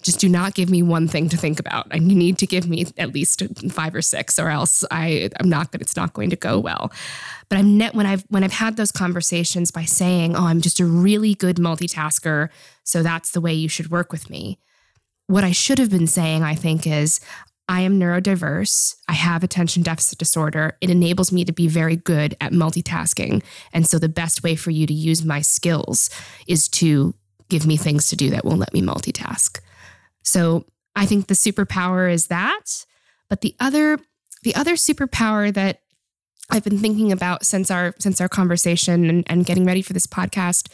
just 0.03 0.21
do 0.21 0.29
not 0.29 0.55
give 0.55 0.69
me 0.69 0.83
one 0.83 1.09
thing 1.09 1.29
to 1.31 1.37
think 1.37 1.59
about. 1.59 1.93
You 1.95 2.01
need 2.01 2.39
to 2.39 2.47
give 2.47 2.69
me 2.69 2.87
at 2.99 3.15
least 3.15 3.43
five 3.71 3.95
or 3.95 4.03
six, 4.03 4.39
or 4.39 4.51
else 4.51 4.85
I 4.91 5.31
I'm 5.41 5.49
not 5.49 5.73
good. 5.73 5.81
It's 5.81 5.97
not 5.97 6.13
going 6.13 6.31
to 6.31 6.37
go 6.37 6.59
well. 6.59 6.93
But 7.49 7.59
I'm 7.59 7.79
net 7.79 7.95
when 7.95 8.07
I've 8.07 8.25
when 8.29 8.45
I've 8.45 8.53
had 8.53 8.77
those 8.77 8.93
conversations 8.93 9.71
by 9.71 9.85
saying, 9.85 10.37
"Oh, 10.37 10.47
I'm 10.47 10.61
just 10.61 10.81
a 10.81 10.85
really 10.85 11.35
good 11.35 11.57
multitasker, 11.57 12.51
so 12.83 13.03
that's 13.03 13.31
the 13.31 13.41
way 13.41 13.55
you 13.55 13.69
should 13.69 13.91
work 13.91 14.13
with 14.13 14.29
me." 14.29 14.59
What 15.27 15.45
I 15.45 15.53
should 15.53 15.79
have 15.79 15.91
been 15.91 16.07
saying, 16.07 16.43
I 16.43 16.55
think, 16.55 16.87
is 16.87 17.21
I 17.67 17.81
am 17.81 17.99
neurodiverse. 17.99 18.97
I 19.09 19.15
have 19.15 19.43
attention 19.43 19.83
deficit 19.83 20.19
disorder. 20.19 20.77
It 20.83 20.91
enables 20.91 21.33
me 21.33 21.47
to 21.47 21.53
be 21.53 21.67
very 21.67 21.97
good 21.97 22.37
at 22.41 22.53
multitasking. 22.53 23.43
And 23.73 23.89
so 23.89 23.99
the 23.99 24.09
best 24.09 24.43
way 24.43 24.55
for 24.55 24.71
you 24.71 24.87
to 24.87 24.93
use 24.93 25.25
my 25.25 25.41
skills 25.41 26.11
is 26.47 26.69
to 26.69 27.15
give 27.49 27.67
me 27.67 27.77
things 27.77 28.09
to 28.09 28.17
do 28.17 28.31
that 28.31 28.45
won't 28.45 28.61
let 28.61 28.75
me 28.75 28.83
multitask. 28.83 29.61
So 30.25 30.64
I 30.97 31.07
think 31.07 31.28
the 31.28 31.35
superpower 31.35 32.12
is 32.12 32.26
that. 32.26 32.85
But 33.28 33.40
the 33.40 33.54
other 33.61 33.99
the 34.43 34.54
other 34.54 34.75
superpower 34.75 35.52
that 35.54 35.81
I've 36.50 36.64
been 36.64 36.78
thinking 36.78 37.12
about 37.12 37.47
since 37.47 37.71
our 37.71 37.95
since 37.99 38.21
our 38.21 38.28
conversation 38.28 39.09
and, 39.09 39.25
and 39.28 39.47
getting 39.47 39.64
ready 39.64 39.83
for 39.83 39.93
this 39.93 40.07
podcast, 40.07 40.69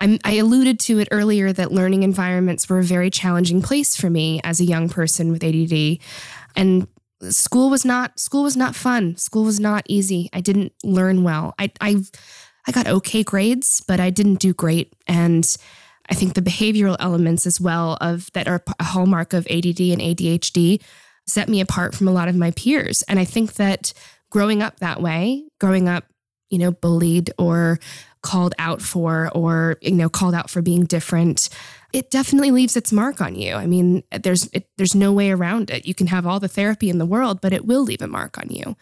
I'm, 0.00 0.18
I 0.24 0.34
alluded 0.34 0.80
to 0.80 0.98
it 0.98 1.08
earlier 1.10 1.52
that 1.52 1.72
learning 1.72 2.02
environments 2.02 2.68
were 2.68 2.78
a 2.78 2.84
very 2.84 3.10
challenging 3.10 3.62
place 3.62 3.96
for 3.96 4.10
me 4.10 4.40
as 4.44 4.60
a 4.60 4.64
young 4.64 4.88
person 4.88 5.30
with 5.30 5.44
ADD, 5.44 5.98
and 6.54 6.88
school 7.28 7.70
was 7.70 7.84
not 7.84 8.18
school 8.18 8.42
was 8.42 8.56
not 8.56 8.74
fun. 8.74 9.16
School 9.16 9.44
was 9.44 9.60
not 9.60 9.84
easy. 9.88 10.30
I 10.32 10.40
didn't 10.40 10.72
learn 10.82 11.22
well. 11.22 11.54
I 11.58 11.70
I 11.80 12.02
I 12.66 12.72
got 12.72 12.86
okay 12.86 13.22
grades, 13.22 13.82
but 13.86 14.00
I 14.00 14.10
didn't 14.10 14.40
do 14.40 14.54
great, 14.54 14.94
and 15.06 15.56
I 16.10 16.14
think 16.14 16.34
the 16.34 16.42
behavioral 16.42 16.96
elements 16.98 17.46
as 17.46 17.60
well 17.60 17.96
of 18.00 18.30
that 18.32 18.48
are 18.48 18.62
a 18.78 18.84
hallmark 18.84 19.32
of 19.32 19.46
ADD 19.46 19.80
and 19.80 20.00
ADHD 20.00 20.82
set 21.26 21.48
me 21.48 21.60
apart 21.60 21.94
from 21.94 22.08
a 22.08 22.12
lot 22.12 22.28
of 22.28 22.36
my 22.36 22.52
peers. 22.52 23.02
And 23.08 23.18
I 23.18 23.24
think 23.24 23.54
that 23.54 23.92
growing 24.30 24.62
up 24.62 24.80
that 24.80 25.02
way, 25.02 25.44
growing 25.60 25.88
up, 25.88 26.04
you 26.50 26.58
know, 26.58 26.70
bullied 26.70 27.32
or 27.38 27.80
called 28.26 28.54
out 28.58 28.82
for 28.82 29.30
or 29.34 29.78
you 29.80 29.92
know 29.92 30.08
called 30.08 30.34
out 30.34 30.50
for 30.50 30.60
being 30.60 30.84
different 30.84 31.48
it 31.92 32.10
definitely 32.10 32.50
leaves 32.50 32.76
its 32.76 32.92
mark 32.92 33.20
on 33.20 33.36
you. 33.36 33.54
I 33.54 33.66
mean 33.66 34.02
there's 34.10 34.48
it, 34.52 34.68
there's 34.76 34.96
no 34.96 35.12
way 35.12 35.30
around 35.30 35.70
it. 35.70 35.86
You 35.86 35.94
can 35.94 36.08
have 36.08 36.26
all 36.26 36.40
the 36.40 36.48
therapy 36.48 36.90
in 36.90 36.98
the 36.98 37.06
world 37.06 37.40
but 37.40 37.52
it 37.52 37.64
will 37.64 37.82
leave 37.82 38.02
a 38.02 38.08
mark 38.08 38.36
on 38.36 38.50
you 38.50 38.76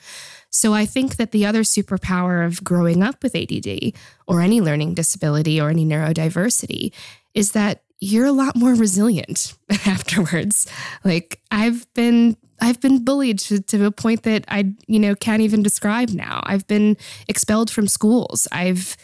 so 0.54 0.73
i 0.73 0.87
think 0.87 1.16
that 1.16 1.32
the 1.32 1.44
other 1.44 1.62
superpower 1.62 2.46
of 2.46 2.62
growing 2.62 3.02
up 3.02 3.23
with 3.23 3.34
add 3.34 3.94
or 4.26 4.40
any 4.40 4.61
learning 4.61 4.94
disability 4.94 5.61
or 5.61 5.68
any 5.70 5.84
neurodiversity 5.84 6.92
is 7.34 7.52
that 7.52 7.82
you're 8.00 8.26
a 8.26 8.32
lot 8.32 8.54
more 8.54 8.75
resilient 8.75 9.54
afterwards. 9.87 10.66
Like 11.04 11.40
I've 11.50 11.87
been 11.94 12.37
I've 12.61 12.80
been 12.80 13.04
bullied 13.04 13.40
to, 13.40 13.61
to 13.61 13.84
a 13.84 13.90
point 13.90 14.23
that 14.23 14.44
I, 14.49 14.73
you 14.87 15.00
know, 15.00 15.14
can't 15.14 15.42
even 15.42 15.62
describe 15.62 16.11
now. 16.11 16.40
I've 16.44 16.66
been 16.66 16.96
expelled 17.28 17.70
from 17.70 17.88
schools. 17.88 18.46
I've 18.52 18.96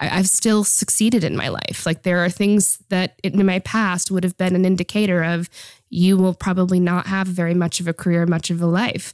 I've 0.00 0.28
still 0.28 0.64
succeeded 0.64 1.24
in 1.24 1.36
my 1.36 1.48
life. 1.48 1.84
Like 1.84 2.02
there 2.02 2.24
are 2.24 2.30
things 2.30 2.78
that 2.88 3.20
in 3.22 3.44
my 3.44 3.58
past 3.60 4.10
would 4.10 4.24
have 4.24 4.36
been 4.38 4.56
an 4.56 4.64
indicator 4.64 5.22
of 5.22 5.50
you 5.90 6.16
will 6.16 6.34
probably 6.34 6.80
not 6.80 7.06
have 7.06 7.26
very 7.26 7.54
much 7.54 7.80
of 7.80 7.88
a 7.88 7.92
career, 7.92 8.24
much 8.24 8.50
of 8.50 8.62
a 8.62 8.66
life. 8.66 9.12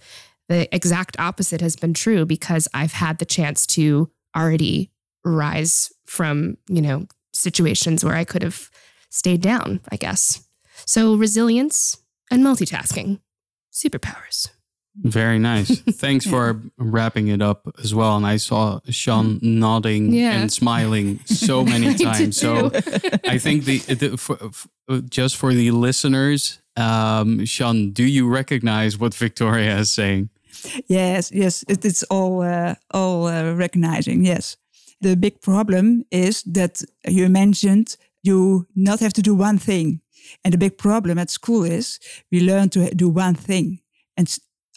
The 0.48 0.72
exact 0.74 1.18
opposite 1.18 1.60
has 1.60 1.76
been 1.76 1.94
true 1.94 2.24
because 2.24 2.68
I've 2.72 2.92
had 2.92 3.18
the 3.18 3.24
chance 3.24 3.66
to 3.68 4.10
already 4.36 4.92
rise 5.24 5.92
from, 6.06 6.56
you 6.68 6.80
know, 6.80 7.06
situations 7.32 8.04
where 8.04 8.14
I 8.14 8.24
could 8.24 8.42
have 8.42 8.70
stayed 9.10 9.40
down, 9.40 9.80
I 9.90 9.96
guess. 9.96 10.46
So 10.84 11.16
resilience 11.16 11.98
and 12.30 12.44
multitasking, 12.44 13.20
superpowers. 13.72 14.48
Very 15.02 15.38
nice. 15.38 15.78
Thanks 15.90 16.26
for 16.26 16.62
wrapping 16.78 17.28
it 17.28 17.42
up 17.42 17.68
as 17.82 17.94
well. 17.94 18.16
And 18.16 18.26
I 18.26 18.38
saw 18.38 18.80
Sean 18.88 19.38
nodding 19.42 20.12
yeah. 20.12 20.32
and 20.32 20.52
smiling 20.52 21.20
so 21.26 21.64
many 21.64 21.94
times. 21.94 22.38
so 22.38 22.70
I 23.24 23.38
think 23.38 23.64
the, 23.64 23.78
the 23.78 24.16
for, 24.16 24.36
for, 24.36 25.00
just 25.02 25.36
for 25.36 25.52
the 25.52 25.70
listeners, 25.70 26.60
um, 26.76 27.44
Sean, 27.44 27.92
do 27.92 28.04
you 28.04 28.26
recognize 28.28 28.98
what 28.98 29.12
Victoria 29.12 29.78
is 29.78 29.90
saying? 29.92 30.30
Yes, 30.86 31.30
yes, 31.32 31.64
it, 31.68 31.84
it's 31.84 32.02
all 32.04 32.42
uh, 32.42 32.74
all 32.90 33.26
uh, 33.26 33.54
recognizing. 33.54 34.24
Yes, 34.24 34.56
the 35.00 35.16
big 35.16 35.40
problem 35.40 36.04
is 36.10 36.42
that 36.42 36.82
you 37.06 37.28
mentioned 37.28 37.96
you 38.22 38.66
not 38.74 39.00
have 39.00 39.12
to 39.12 39.22
do 39.22 39.34
one 39.34 39.58
thing. 39.58 40.00
And 40.42 40.52
the 40.52 40.58
big 40.58 40.76
problem 40.76 41.18
at 41.18 41.30
school 41.30 41.64
is 41.64 42.00
we 42.32 42.40
learn 42.40 42.68
to 42.70 42.92
do 42.94 43.08
one 43.08 43.34
thing. 43.34 43.80
And 44.16 44.28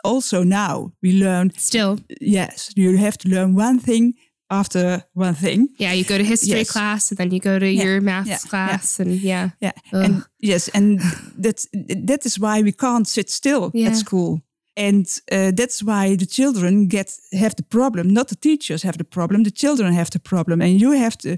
also 0.04 0.44
now 0.44 0.92
we 1.02 1.14
learn 1.14 1.52
still 1.58 2.00
yes 2.22 2.72
you 2.76 2.98
have 2.98 3.18
to 3.18 3.30
learn 3.30 3.56
one 3.56 3.80
thing 3.80 4.14
after 4.50 5.04
one 5.14 5.34
thing 5.34 5.70
yeah 5.78 5.94
you 5.94 6.04
go 6.04 6.18
to 6.18 6.24
history 6.24 6.60
yes. 6.60 6.72
class 6.72 7.12
and 7.12 7.18
then 7.18 7.32
you 7.32 7.40
go 7.40 7.60
to 7.60 7.68
yeah. 7.68 7.84
your 7.84 8.02
maths 8.02 8.30
yeah. 8.30 8.38
class 8.38 9.00
yeah. 9.00 9.06
and 9.06 9.22
yeah 9.22 9.50
yeah 9.62 9.72
Ugh. 9.94 10.06
and 10.06 10.24
yes 10.40 10.68
and 10.70 11.00
that's 11.38 11.68
that 11.74 12.26
is 12.26 12.40
why 12.40 12.62
we 12.62 12.72
can't 12.72 13.08
sit 13.08 13.30
still 13.30 13.72
at 13.86 13.96
school 13.96 14.42
and 14.76 15.06
uh, 15.32 15.52
that's 15.52 15.84
why 15.84 16.16
the 16.16 16.26
children 16.26 16.88
get 16.88 17.14
have 17.32 17.56
the 17.56 17.64
problem. 17.64 18.10
Not 18.10 18.28
the 18.28 18.36
teachers 18.36 18.84
have 18.84 18.98
the 18.98 19.04
problem 19.04 19.44
the 19.44 19.52
children 19.52 19.94
have 19.94 20.10
the 20.10 20.20
problem. 20.20 20.62
And 20.62 20.80
you 20.80 20.92
have 20.92 21.18
to 21.18 21.38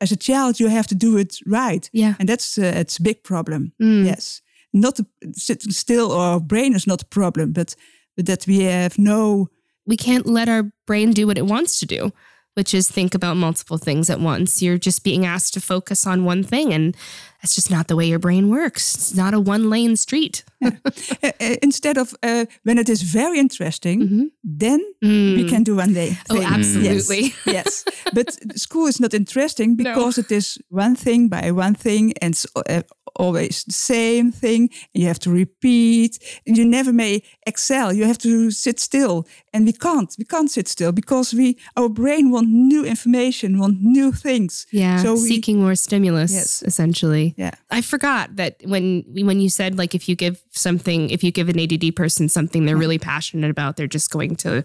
as 0.00 0.12
a 0.12 0.16
child 0.16 0.60
you 0.60 0.68
have 0.68 0.86
to 0.88 0.94
do 0.94 1.16
it 1.16 1.38
right. 1.46 1.90
Yeah. 1.92 2.14
And 2.18 2.28
that's 2.28 2.58
uh, 2.58 2.72
it's 2.76 2.98
a 2.98 3.02
big 3.02 3.22
problem. 3.22 3.72
Mm. 3.78 4.04
yes. 4.04 4.42
Not 4.72 5.00
sitting 5.32 5.72
still 5.72 6.12
or 6.12 6.40
brain 6.40 6.74
is 6.74 6.86
not 6.86 7.02
a 7.02 7.06
problem 7.06 7.52
but 7.52 7.76
but 8.16 8.26
that 8.26 8.46
we 8.46 8.60
have 8.60 8.98
no 8.98 9.48
we 9.86 9.96
can't 9.96 10.26
let 10.26 10.48
our 10.48 10.64
brain 10.86 11.12
do 11.12 11.26
what 11.26 11.38
it 11.38 11.46
wants 11.46 11.80
to 11.80 11.86
do 11.86 12.12
which 12.56 12.72
is 12.72 12.88
think 12.88 13.14
about 13.14 13.36
multiple 13.36 13.76
things 13.76 14.08
at 14.08 14.18
once. 14.18 14.62
You're 14.62 14.78
just 14.78 15.04
being 15.04 15.26
asked 15.26 15.52
to 15.54 15.60
focus 15.60 16.06
on 16.06 16.24
one 16.24 16.42
thing, 16.42 16.72
and 16.72 16.96
that's 17.46 17.54
just 17.54 17.70
not 17.70 17.86
the 17.86 17.94
way 17.94 18.06
your 18.06 18.18
brain 18.18 18.48
works. 18.48 18.96
It's 18.96 19.14
not 19.14 19.32
a 19.32 19.38
one 19.38 19.70
lane 19.70 19.96
street. 19.96 20.42
Instead 21.62 21.96
of 21.96 22.12
uh, 22.24 22.46
when 22.64 22.76
it 22.76 22.88
is 22.88 23.02
very 23.02 23.38
interesting, 23.38 24.00
mm 24.00 24.08
-hmm. 24.08 24.30
then 24.58 24.80
mm. 25.00 25.34
we 25.36 25.44
can 25.48 25.62
do 25.62 25.78
one 25.78 25.92
day. 25.92 26.18
Oh, 26.28 26.42
absolutely. 26.42 27.22
Yes. 27.22 27.34
yes. 27.56 27.82
But 28.12 28.38
school 28.54 28.88
is 28.88 28.98
not 28.98 29.12
interesting 29.12 29.76
because 29.76 30.20
no. 30.20 30.24
it 30.24 30.30
is 30.30 30.58
one 30.68 30.96
thing 30.96 31.28
by 31.28 31.52
one 31.52 31.74
thing, 31.74 32.12
and 32.18 32.44
uh, 32.52 32.80
always 33.18 33.64
the 33.64 33.72
same 33.72 34.32
thing 34.32 34.70
you 34.92 35.06
have 35.06 35.18
to 35.18 35.30
repeat 35.30 36.18
you 36.44 36.64
never 36.64 36.92
may 36.92 37.22
excel 37.46 37.92
you 37.92 38.06
have 38.06 38.18
to 38.18 38.50
sit 38.50 38.80
still 38.80 39.26
and 39.52 39.66
we 39.66 39.72
can't 39.72 40.14
we 40.18 40.24
can't 40.24 40.50
sit 40.50 40.68
still 40.68 40.92
because 40.92 41.36
we 41.36 41.56
our 41.76 41.88
brain 41.88 42.30
want 42.30 42.48
new 42.48 42.84
information 42.84 43.58
want 43.58 43.76
new 43.80 44.12
things 44.12 44.66
Yeah, 44.70 45.02
so 45.02 45.12
we, 45.12 45.28
seeking 45.28 45.60
more 45.60 45.74
stimulus, 45.74 46.32
Yes. 46.32 46.62
essentially. 46.62 47.34
Yeah 47.36 47.52
I 47.70 47.82
forgot 47.82 48.36
that 48.36 48.56
when 48.64 49.04
when 49.08 49.40
you 49.40 49.48
said 49.48 49.78
like 49.78 49.94
if 49.94 50.08
you 50.08 50.16
give 50.16 50.42
something, 50.50 51.10
if 51.10 51.22
you 51.22 51.30
give 51.30 51.48
an 51.48 51.58
ADD 51.60 51.94
person 51.94 52.28
something 52.28 52.64
they're 52.64 52.74
uh-huh. 52.74 52.80
really 52.80 52.98
passionate 52.98 53.50
about, 53.50 53.76
they're 53.76 53.86
just 53.86 54.10
going 54.10 54.36
to 54.36 54.64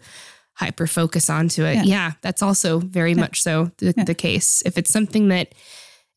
hyper 0.56 0.88
focus 0.88 1.30
onto 1.30 1.64
it. 1.64 1.76
Yeah. 1.76 1.84
Yeah, 1.84 2.12
that's 2.22 2.42
also 2.42 2.80
very 2.80 3.16
much 3.16 3.42
so 3.42 3.72
the, 3.78 3.94
the 3.94 4.16
case. 4.16 4.62
If 4.66 4.78
it's 4.78 4.92
something 4.92 5.30
that 5.30 5.56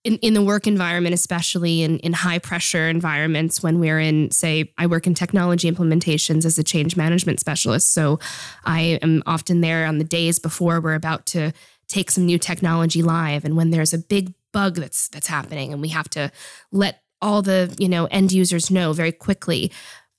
in, 0.05 0.19
in 0.19 0.35
the 0.35 0.43
work 0.43 0.67
environment, 0.67 1.15
especially 1.15 1.83
in, 1.83 1.99
in 2.01 2.13
high 2.13 2.39
pressure 2.39 2.89
environments, 2.89 3.63
when 3.63 3.81
we're 3.81 3.99
in, 3.99 4.31
say, 4.31 4.73
I 4.77 4.87
work 4.87 5.07
in 5.07 5.15
technology 5.15 5.71
implementations 5.71 6.45
as 6.45 6.59
a 6.59 6.63
change 6.63 6.97
management 6.97 7.41
specialist. 7.41 7.93
So 7.95 8.21
I 8.65 8.99
am 9.03 9.23
often 9.25 9.63
there 9.63 9.87
on 9.87 9.99
the 9.99 10.05
days 10.05 10.39
before 10.39 10.81
we're 10.81 10.95
about 10.95 11.25
to 11.27 11.53
take 11.89 12.11
some 12.11 12.27
new 12.27 12.39
technology 12.39 13.03
live. 13.03 13.45
And 13.45 13.57
when 13.57 13.71
there's 13.71 13.95
a 13.95 13.99
big 13.99 14.35
bug 14.55 14.77
that's 14.77 15.09
that's 15.09 15.27
happening 15.27 15.73
and 15.73 15.83
we 15.83 15.89
have 15.89 16.09
to 16.11 16.31
let 16.73 17.03
all 17.21 17.43
the, 17.43 17.75
you 17.79 17.89
know, 17.89 18.07
end 18.07 18.33
users 18.33 18.71
know 18.71 18.93
very 18.93 19.13
quickly, 19.13 19.73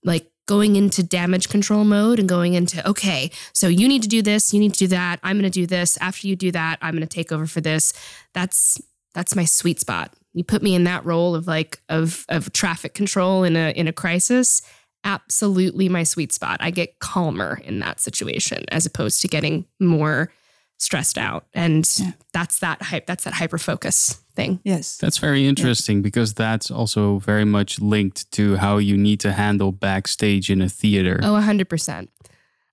like 0.04 0.30
going 0.48 0.76
into 0.76 1.02
damage 1.02 1.50
control 1.50 1.84
mode 1.84 2.20
and 2.20 2.30
going 2.30 2.54
into, 2.54 2.88
okay, 2.88 3.32
so 3.54 3.68
you 3.68 3.88
need 3.88 4.04
to 4.04 4.10
do 4.10 4.22
this, 4.22 4.54
you 4.54 4.60
need 4.60 4.74
to 4.74 4.80
do 4.80 4.88
that, 4.88 5.20
I'm 5.24 5.38
gonna 5.38 5.50
do 5.50 5.66
this. 5.66 5.98
After 6.02 6.28
you 6.28 6.36
do 6.36 6.52
that, 6.52 6.78
I'm 6.82 6.94
gonna 6.94 7.08
take 7.08 7.32
over 7.32 7.48
for 7.48 7.62
this. 7.62 7.94
That's 8.34 8.80
that's 9.14 9.36
my 9.36 9.46
sweet 9.46 9.80
spot. 9.80 10.14
You 10.34 10.44
put 10.44 10.62
me 10.62 10.76
in 10.76 10.84
that 10.84 11.06
role 11.06 11.34
of 11.36 11.48
like 11.48 11.80
of 11.90 12.26
of 12.28 12.52
traffic 12.52 12.94
control 12.94 13.44
in 13.44 13.56
a 13.56 13.72
in 13.72 13.88
a 13.88 13.94
crisis. 13.94 14.62
Absolutely 15.04 15.88
my 15.88 16.04
sweet 16.04 16.34
spot. 16.34 16.58
I 16.60 16.72
get 16.72 17.00
calmer 17.00 17.62
in 17.64 17.80
that 17.80 18.00
situation 18.00 18.66
as 18.70 18.86
opposed 18.86 19.22
to 19.22 19.28
getting 19.28 19.66
more 19.80 20.32
stressed 20.78 21.18
out. 21.18 21.46
And 21.54 21.88
Yeah. 22.00 22.12
that's 22.34 22.60
that 22.60 22.82
hype 22.82 23.06
that's 23.06 23.24
that 23.24 23.34
hyper 23.36 23.58
focus 23.58 24.20
thing. 24.36 24.60
yes 24.64 24.98
That's 24.98 25.18
very 25.18 25.48
interesting 25.48 26.02
because 26.02 26.34
that's 26.34 26.70
also 26.70 27.20
very 27.20 27.46
much 27.46 27.80
linked 27.80 28.30
to 28.34 28.58
how 28.58 28.78
you 28.78 28.98
need 28.98 29.20
to 29.22 29.32
handle 29.32 29.72
backstage 29.72 30.50
in 30.50 30.62
a 30.62 30.68
theater. 30.70 31.20
Oh, 31.24 31.34
100%. 31.36 32.10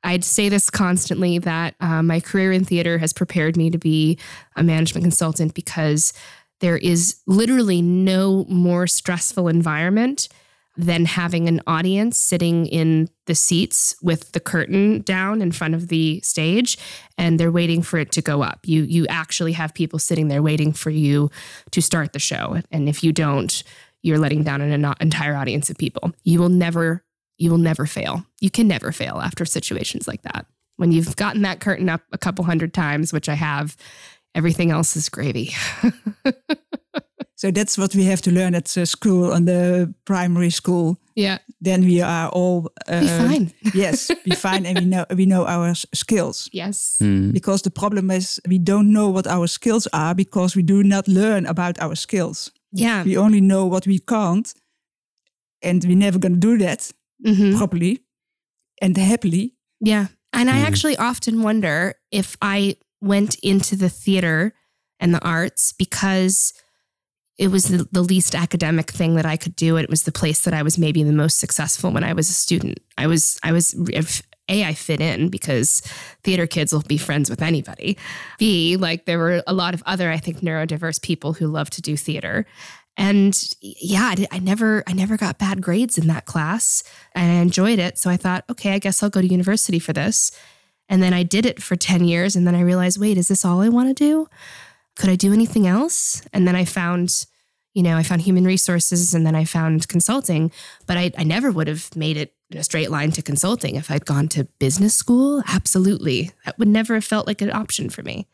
I'd 0.04 0.24
say 0.24 0.48
this 0.48 0.68
constantly 0.68 1.38
that 1.38 1.76
uh, 1.80 2.02
my 2.02 2.18
career 2.18 2.50
in 2.50 2.64
theater 2.64 2.98
has 2.98 3.12
prepared 3.12 3.56
me 3.56 3.70
to 3.70 3.78
be 3.78 4.18
a 4.56 4.62
management 4.64 5.04
consultant 5.04 5.54
because 5.54 6.12
there 6.60 6.76
is 6.76 7.16
literally 7.28 7.80
no 7.82 8.44
more 8.48 8.88
stressful 8.88 9.46
environment 9.46 10.28
than 10.76 11.04
having 11.04 11.48
an 11.48 11.60
audience 11.66 12.18
sitting 12.18 12.66
in 12.66 13.08
the 13.26 13.34
seats 13.34 13.94
with 14.02 14.32
the 14.32 14.40
curtain 14.40 15.02
down 15.02 15.42
in 15.42 15.52
front 15.52 15.74
of 15.74 15.88
the 15.88 16.20
stage 16.22 16.78
and 17.18 17.38
they're 17.38 17.52
waiting 17.52 17.82
for 17.82 17.98
it 17.98 18.10
to 18.12 18.22
go 18.22 18.42
up. 18.42 18.60
You 18.64 18.82
you 18.84 19.06
actually 19.08 19.52
have 19.52 19.74
people 19.74 19.98
sitting 19.98 20.28
there 20.28 20.42
waiting 20.42 20.72
for 20.72 20.90
you 20.90 21.30
to 21.72 21.82
start 21.82 22.12
the 22.12 22.18
show 22.18 22.60
and 22.70 22.88
if 22.88 23.04
you 23.04 23.12
don't 23.12 23.62
you're 24.02 24.18
letting 24.18 24.42
down 24.42 24.60
an 24.60 24.84
en- 24.84 24.94
entire 25.00 25.36
audience 25.36 25.70
of 25.70 25.78
people. 25.78 26.12
You 26.24 26.40
will 26.40 26.48
never 26.48 27.04
you 27.38 27.50
will 27.50 27.58
never 27.58 27.86
fail. 27.86 28.24
You 28.40 28.50
can 28.50 28.68
never 28.68 28.92
fail 28.92 29.20
after 29.20 29.44
situations 29.44 30.06
like 30.06 30.22
that. 30.22 30.46
When 30.76 30.92
you've 30.92 31.16
gotten 31.16 31.42
that 31.42 31.60
curtain 31.60 31.88
up 31.88 32.02
a 32.12 32.18
couple 32.18 32.44
hundred 32.44 32.72
times, 32.72 33.12
which 33.12 33.28
I 33.28 33.34
have, 33.34 33.76
everything 34.34 34.70
else 34.70 34.96
is 34.96 35.08
gravy. 35.08 35.54
so 37.34 37.50
that's 37.50 37.76
what 37.78 37.94
we 37.94 38.04
have 38.04 38.20
to 38.22 38.30
learn 38.30 38.54
at 38.54 38.76
uh, 38.78 38.84
school 38.84 39.32
on 39.32 39.44
the 39.46 39.92
primary 40.04 40.50
school 40.50 40.96
yeah. 41.16 41.38
then 41.60 41.84
we 41.84 42.00
are 42.02 42.28
all 42.30 42.70
uh, 42.88 43.00
Be 43.00 43.06
fine. 43.06 43.52
yes 43.74 44.10
be 44.24 44.34
fine 44.34 44.66
and 44.66 44.78
we 44.78 44.84
know 44.86 45.04
we 45.16 45.26
know 45.26 45.44
our 45.46 45.68
s- 45.70 45.86
skills 45.94 46.48
Yes. 46.52 46.96
Hmm. 46.98 47.30
because 47.32 47.62
the 47.62 47.70
problem 47.70 48.10
is 48.10 48.40
we 48.48 48.58
don't 48.58 48.92
know 48.92 49.08
what 49.12 49.26
our 49.26 49.46
skills 49.46 49.88
are 49.92 50.14
because 50.14 50.56
we 50.56 50.62
do 50.62 50.82
not 50.82 51.06
learn 51.08 51.46
about 51.46 51.78
our 51.80 51.94
skills 51.96 52.50
Yeah. 52.72 53.04
we 53.04 53.16
only 53.18 53.40
know 53.40 53.66
what 53.66 53.86
we 53.86 53.98
can't 53.98 54.52
and 55.62 55.84
we're 55.84 55.96
never 55.96 56.18
going 56.18 56.34
to 56.40 56.40
do 56.40 56.58
that 56.58 56.92
Mhm. 57.26 57.56
properly 57.56 57.98
and 58.80 58.96
happily 58.96 59.54
Yeah. 59.80 60.06
And 60.32 60.48
I 60.48 60.58
Mhm. 60.60 60.66
actually 60.66 60.96
often 60.96 61.42
wonder 61.42 61.94
if 62.10 62.36
I 62.40 62.76
went 63.00 63.34
into 63.42 63.76
the 63.76 63.88
theater 63.90 64.52
and 65.00 65.12
the 65.14 65.20
arts 65.20 65.72
because 65.76 66.52
it 67.38 67.48
was 67.48 67.64
the, 67.64 67.88
the 67.92 68.02
least 68.02 68.34
academic 68.34 68.90
thing 68.90 69.14
that 69.14 69.26
I 69.26 69.36
could 69.36 69.56
do. 69.56 69.76
It 69.76 69.88
was 69.90 70.02
the 70.02 70.12
place 70.12 70.40
that 70.42 70.54
I 70.54 70.62
was 70.62 70.78
maybe 70.78 71.02
the 71.02 71.12
most 71.12 71.38
successful 71.38 71.90
when 71.90 72.04
I 72.04 72.12
was 72.12 72.28
a 72.28 72.34
student. 72.34 72.78
I 72.98 73.06
was, 73.06 73.38
I 73.42 73.52
was, 73.52 73.74
if 73.90 74.22
A, 74.48 74.64
I 74.64 74.74
fit 74.74 75.00
in 75.00 75.28
because 75.28 75.80
theater 76.24 76.46
kids 76.46 76.72
will 76.72 76.82
be 76.82 76.98
friends 76.98 77.30
with 77.30 77.42
anybody. 77.42 77.96
B, 78.38 78.76
like 78.76 79.06
there 79.06 79.18
were 79.18 79.42
a 79.46 79.54
lot 79.54 79.72
of 79.74 79.82
other, 79.86 80.10
I 80.10 80.18
think, 80.18 80.40
neurodiverse 80.40 81.00
people 81.00 81.32
who 81.32 81.46
love 81.46 81.70
to 81.70 81.82
do 81.82 81.96
theater. 81.96 82.46
And 82.98 83.34
yeah, 83.62 84.08
I, 84.08 84.14
did- 84.14 84.28
I 84.30 84.38
never, 84.38 84.84
I 84.86 84.92
never 84.92 85.16
got 85.16 85.38
bad 85.38 85.62
grades 85.62 85.96
in 85.96 86.08
that 86.08 86.26
class, 86.26 86.84
and 87.14 87.32
I 87.32 87.36
enjoyed 87.36 87.78
it. 87.78 87.96
So 87.96 88.10
I 88.10 88.18
thought, 88.18 88.44
okay, 88.50 88.74
I 88.74 88.78
guess 88.78 89.02
I'll 89.02 89.08
go 89.08 89.22
to 89.22 89.26
university 89.26 89.78
for 89.78 89.94
this. 89.94 90.30
And 90.90 91.02
then 91.02 91.14
I 91.14 91.22
did 91.22 91.46
it 91.46 91.62
for 91.62 91.74
ten 91.74 92.04
years, 92.04 92.36
and 92.36 92.46
then 92.46 92.54
I 92.54 92.60
realized, 92.60 93.00
wait, 93.00 93.16
is 93.16 93.28
this 93.28 93.46
all 93.46 93.62
I 93.62 93.70
want 93.70 93.88
to 93.88 93.94
do? 93.94 94.28
Could 95.02 95.10
I 95.10 95.16
do 95.16 95.32
anything 95.32 95.66
else? 95.66 96.22
And 96.32 96.46
then 96.46 96.54
I 96.54 96.64
found, 96.64 97.26
you 97.74 97.82
know, 97.82 97.96
I 97.96 98.04
found 98.04 98.20
human 98.22 98.44
resources, 98.44 99.14
and 99.14 99.26
then 99.26 99.34
I 99.34 99.44
found 99.44 99.88
consulting. 99.88 100.52
But 100.86 100.96
I, 100.96 101.10
I 101.18 101.24
never 101.24 101.50
would 101.50 101.66
have 101.66 101.90
made 101.96 102.16
it 102.16 102.34
in 102.52 102.58
a 102.58 102.62
straight 102.62 102.88
line 102.88 103.10
to 103.12 103.22
consulting 103.22 103.74
if 103.74 103.90
I'd 103.90 104.06
gone 104.06 104.28
to 104.28 104.44
business 104.60 104.94
school. 104.94 105.42
Absolutely, 105.48 106.30
that 106.44 106.56
would 106.56 106.68
never 106.68 106.94
have 106.94 107.04
felt 107.04 107.26
like 107.26 107.42
an 107.42 107.50
option 107.50 107.90
for 107.90 108.04
me. 108.04 108.28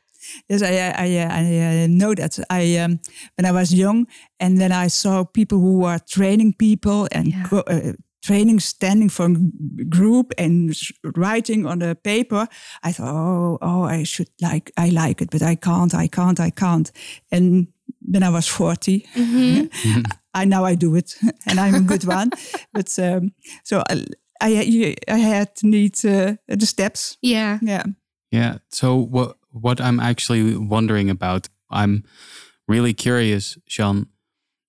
Yes, 0.51 0.61
I 0.63 0.73
I, 0.77 1.07
I, 1.07 1.41
I 1.41 1.85
uh, 1.85 1.87
know 1.89 2.15
that. 2.15 2.39
I 2.51 2.77
um, 2.77 3.01
when 3.37 3.47
I 3.47 3.53
was 3.53 3.73
young, 3.73 4.07
and 4.39 4.59
then 4.61 4.71
I 4.71 4.89
saw 4.89 5.25
people 5.25 5.59
who 5.61 5.79
were 5.79 5.99
training 5.99 6.53
people 6.59 7.09
and 7.13 7.29
Yeah. 7.29 7.47
go, 7.49 7.59
uh, 7.61 7.93
training, 8.23 8.61
standing 8.61 9.09
for 9.09 9.27
a 9.27 9.85
group 9.85 10.33
and 10.39 10.75
writing 11.17 11.67
on 11.67 11.83
a 11.83 11.95
paper. 11.95 12.49
I 12.83 12.93
thought, 12.93 13.15
oh, 13.15 13.59
oh, 13.63 13.83
I 13.83 14.05
should 14.05 14.29
like, 14.41 14.73
I 14.77 14.91
like 14.91 15.23
it, 15.23 15.31
but 15.31 15.43
I 15.43 15.55
can't, 15.55 15.95
I 15.95 16.09
can't, 16.09 16.41
I 16.41 16.51
can't. 16.51 16.91
And 17.31 17.69
then 18.01 18.23
I 18.23 18.31
was 18.31 18.47
forty. 18.49 19.07
I 20.35 20.45
now 20.45 20.65
I 20.65 20.75
do 20.75 20.95
it, 20.95 21.15
and 21.47 21.59
I'm 21.59 21.75
a 21.75 21.81
good 21.81 22.05
one. 22.05 22.31
But 22.73 22.99
um, 22.99 23.33
so 23.65 23.83
I, 23.89 24.05
I, 24.41 24.95
I 25.09 25.19
had 25.19 25.57
to 25.57 25.67
need 25.67 26.05
uh, 26.05 26.35
the 26.47 26.67
steps. 26.67 27.17
Yeah. 27.23 27.59
Yeah. 27.63 27.85
Yeah. 28.31 28.59
So 28.71 28.95
what 28.97 29.37
what 29.51 29.81
I'm 29.81 30.01
actually 30.01 30.57
wondering 30.57 31.11
about, 31.11 31.49
I'm 31.71 32.05
really 32.69 32.95
curious, 32.95 33.59
Sean, 33.67 34.07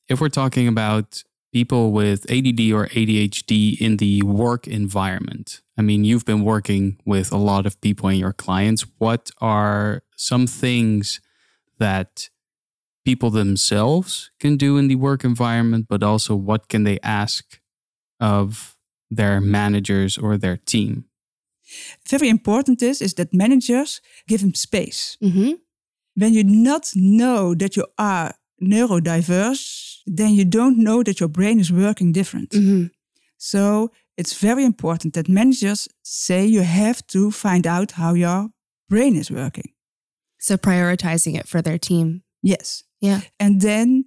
if 0.08 0.20
we're 0.22 0.30
talking 0.30 0.68
about 0.68 1.24
people 1.52 1.92
with 1.92 2.30
ADD 2.30 2.72
or 2.72 2.88
ADHD 2.88 3.80
in 3.80 3.98
the 3.98 4.22
work 4.24 4.68
environment. 4.68 5.62
I 5.78 5.82
mean, 5.82 6.04
you've 6.04 6.26
been 6.26 6.44
working 6.44 7.00
with 7.06 7.32
a 7.32 7.38
lot 7.38 7.66
of 7.66 7.80
people 7.82 8.10
and 8.10 8.20
your 8.20 8.34
clients. 8.34 8.86
What 8.98 9.32
are 9.42 10.04
some 10.16 10.46
things 10.46 11.22
that 11.80 12.30
people 13.06 13.30
themselves 13.30 14.30
can 14.40 14.58
do 14.58 14.78
in 14.78 14.88
the 14.88 14.96
work 14.96 15.24
environment, 15.24 15.88
but 15.90 16.04
also 16.04 16.36
what 16.36 16.68
can 16.68 16.84
they 16.84 17.00
ask 17.02 17.60
of 18.20 18.76
their 19.10 19.42
managers 19.42 20.18
or 20.18 20.38
their 20.38 20.58
team? 20.58 21.06
Very 22.08 22.30
important 22.30 22.82
is 22.82 23.02
is 23.02 23.14
that 23.16 23.34
managers 23.34 24.02
give 24.28 24.42
them 24.42 24.54
space. 24.54 25.18
Mm-hmm. 25.24 25.54
when 26.16 26.34
you 26.34 26.44
not 26.44 26.92
know 26.96 27.56
that 27.56 27.78
you 27.78 27.86
are 27.98 28.34
neurodiverse, 28.62 29.99
then 30.18 30.34
you 30.34 30.46
don't 30.46 30.78
know 30.78 31.04
that 31.04 31.20
your 31.20 31.30
brain 31.30 31.60
is 31.60 31.72
working 31.72 32.12
different. 32.12 32.50
Mm-hmm. 32.50 32.88
So 33.38 33.92
it's 34.18 34.34
very 34.40 34.66
important 34.66 35.14
that 35.14 35.30
managers 35.30 35.88
say 36.04 36.46
you 36.46 36.62
have 36.62 37.06
to 37.08 37.32
find 37.32 37.66
out 37.66 37.92
how 37.92 38.14
your 38.16 38.50
brain 38.90 39.16
is 39.16 39.32
working. 39.32 39.74
So 40.40 40.58
prioritizing 40.58 41.38
it 41.38 41.48
for 41.48 41.62
their 41.62 41.78
team. 41.78 42.24
Yes. 42.42 42.84
Yeah. 43.02 43.22
And 43.40 43.62
then 43.62 44.06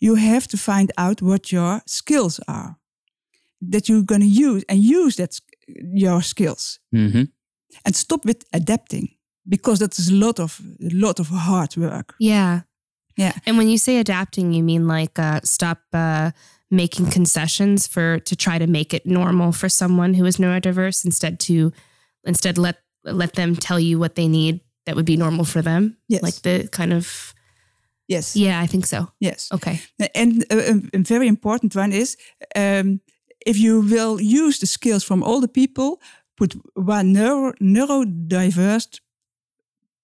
you 0.00 0.16
have 0.16 0.48
to 0.48 0.56
find 0.56 0.90
out 0.96 1.22
what 1.22 1.52
your 1.52 1.82
skills 1.86 2.40
are 2.48 2.76
that 3.60 3.88
you're 3.88 4.02
going 4.02 4.20
to 4.20 4.26
use 4.26 4.64
and 4.68 4.78
use 4.78 5.16
that 5.16 5.40
your 5.66 6.22
skills 6.22 6.78
hmm 6.92 7.24
and 7.84 7.96
stop 7.96 8.24
with 8.24 8.44
adapting 8.52 9.08
because 9.48 9.80
that 9.80 9.98
is 9.98 10.08
a 10.08 10.14
lot 10.14 10.38
of 10.40 10.60
a 10.80 10.94
lot 10.94 11.20
of 11.20 11.28
hard 11.28 11.76
work. 11.76 12.14
Yeah. 12.18 12.62
Yeah. 13.16 13.32
And 13.46 13.56
when 13.58 13.68
you 13.68 13.78
say 13.78 13.98
adapting, 13.98 14.52
you 14.52 14.62
mean 14.62 14.86
like 14.86 15.18
uh, 15.18 15.40
stop 15.44 15.78
uh, 15.92 16.30
making 16.70 17.10
concessions 17.10 17.86
for 17.86 18.18
to 18.20 18.36
try 18.36 18.58
to 18.58 18.66
make 18.66 18.92
it 18.94 19.06
normal 19.06 19.52
for 19.52 19.68
someone 19.68 20.14
who 20.14 20.26
is 20.26 20.36
neurodiverse 20.38 21.04
instead 21.04 21.38
to 21.40 21.72
instead 22.24 22.58
let 22.58 22.76
let 23.04 23.32
them 23.34 23.54
tell 23.56 23.78
you 23.80 23.98
what 24.00 24.14
they 24.14 24.28
need 24.28 24.60
that 24.84 24.96
would 24.96 25.06
be 25.06 25.16
normal 25.16 25.44
for 25.44 25.62
them. 25.62 25.96
Yes. 26.08 26.22
Like 26.22 26.42
the 26.42 26.68
kind 26.68 26.92
of 26.92 27.32
Yes. 28.08 28.36
Yeah, 28.36 28.60
I 28.64 28.66
think 28.68 28.86
so. 28.86 29.10
Yes. 29.20 29.48
Okay. 29.52 29.80
And 30.14 30.44
a, 30.50 30.70
a- 30.70 30.82
a 30.94 30.98
very 30.98 31.26
important 31.26 31.74
one 31.74 31.92
is 31.92 32.16
um, 32.54 33.00
if 33.46 33.58
you 33.58 33.80
will 33.80 34.20
use 34.20 34.58
the 34.60 34.66
skills 34.66 35.04
from 35.04 35.22
all 35.22 35.40
the 35.40 35.48
people, 35.48 36.00
put 36.36 36.54
one 36.74 37.12
neuro, 37.12 37.52
neurodiverse 37.60 39.00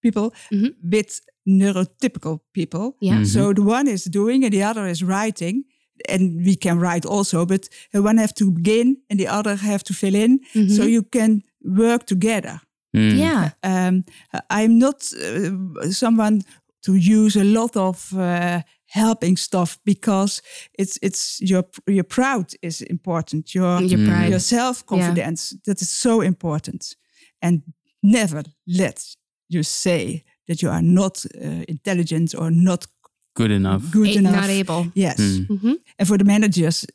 people 0.02 0.32
Mhm. 0.50 0.74
with 0.82 1.20
neurotypical 1.46 2.38
people. 2.52 2.96
Yeah. 3.00 3.18
Mhm. 3.20 3.26
So 3.26 3.52
the 3.52 3.62
one 3.62 3.90
is 3.90 4.04
doing 4.04 4.44
and 4.44 4.52
the 4.52 4.62
other 4.62 4.86
is 4.90 5.02
writing. 5.02 5.64
And 6.08 6.44
we 6.44 6.56
can 6.56 6.80
write 6.80 7.06
also, 7.08 7.44
but 7.46 7.68
one 7.92 8.16
have 8.20 8.32
to 8.34 8.50
begin 8.50 8.96
and 9.08 9.18
the 9.20 9.28
other 9.28 9.56
have 9.56 9.82
to 9.84 9.94
fill 9.94 10.14
in. 10.14 10.40
So 10.68 10.84
you 10.84 11.02
can 11.08 11.42
work 11.64 12.06
together. 12.06 12.60
Mm. 12.96 13.18
Yeah. 13.18 13.50
Um, 13.62 14.04
I'm 14.50 14.78
not 14.78 15.12
uh, 15.12 15.90
someone 15.90 16.42
to 16.86 16.94
use 16.94 17.36
a 17.40 17.44
lot 17.44 17.76
of 17.76 18.12
uh, 18.12 18.62
helping 18.86 19.36
stuff 19.38 19.78
because 19.84 20.42
it's 20.78 20.98
it's 21.02 21.38
your 21.40 21.64
your 21.86 22.04
proud 22.06 22.52
is 22.60 22.80
important. 22.80 23.52
Your 23.54 23.80
Your 23.82 24.06
pride. 24.08 24.28
your 24.30 24.40
self 24.40 24.82
confidence 24.84 25.56
that 25.64 25.80
is 25.80 25.90
so 25.90 26.20
important, 26.22 26.96
and 27.40 27.62
never 28.00 28.42
let 28.66 29.16
you 29.48 29.62
say 29.62 30.22
that 30.48 30.60
you 30.62 30.70
are 30.70 30.82
not 30.82 31.24
uh, 31.40 31.64
intelligent 31.68 32.34
or 32.34 32.50
not 32.50 32.86
Good 33.34 33.50
enough. 33.50 33.90
good 33.90 34.08
A- 34.08 34.18
enough. 34.18 34.34
Not 34.34 34.50
able. 34.50 34.86
Yes, 34.94 35.18
Mm. 35.20 35.46
Mm-hmm. 35.48 35.72
and 35.98 36.08
for 36.08 36.18
the 36.18 36.24
managers, 36.24 36.86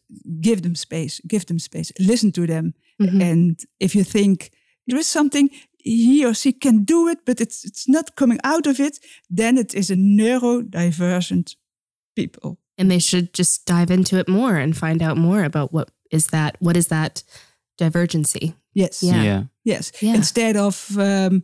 give 0.42 0.62
them 0.62 0.76
space. 0.76 1.22
Give 1.28 1.46
them 1.46 1.60
space. 1.60 1.92
Listen 2.00 2.32
to 2.32 2.46
them. 2.46 2.74
Mhm. 3.00 3.22
And 3.22 3.60
if 3.80 3.94
you 3.96 4.04
think 4.06 4.52
there 4.88 5.00
is 5.00 5.08
something 5.12 5.50
he 5.84 6.26
or 6.26 6.34
she 6.36 6.52
can 6.54 6.84
do 6.86 7.08
it, 7.10 7.18
but 7.26 7.40
it's 7.42 7.64
it's 7.66 7.86
not 7.88 8.16
coming 8.16 8.40
out 8.44 8.68
of 8.68 8.80
it, 8.80 9.00
then 9.38 9.58
it 9.58 9.74
is 9.74 9.90
a 9.92 9.96
neurodivergent 9.96 11.56
people. 12.16 12.58
And 12.78 12.90
they 12.92 13.00
should 13.00 13.34
just 13.34 13.66
dive 13.66 13.94
into 13.94 14.18
it 14.20 14.28
more 14.28 14.58
and 14.58 14.76
find 14.78 15.02
out 15.02 15.18
more 15.18 15.44
about 15.44 15.72
what 15.74 15.90
is 16.12 16.28
that. 16.28 16.56
What 16.60 16.78
is 16.78 16.88
that 16.88 17.24
divergency? 17.78 18.54
Yes. 18.74 19.02
Yeah. 19.02 19.24
yeah. 19.24 19.44
Yes. 19.64 19.92
Yeah. 20.02 20.16
Instead 20.16 20.56
of 20.58 20.96
um, 20.98 21.44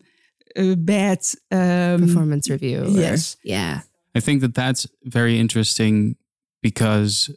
a 0.56 0.76
bad 0.76 1.20
um, 1.52 2.02
Performance 2.02 2.50
review. 2.50 2.84
or- 2.84 2.88
yes. 2.88 3.38
Yeah. 3.44 3.82
I 4.16 4.20
think 4.20 4.42
that 4.42 4.54
that's 4.54 4.88
very 5.04 5.39
interesting 5.39 6.16
because 6.62 7.30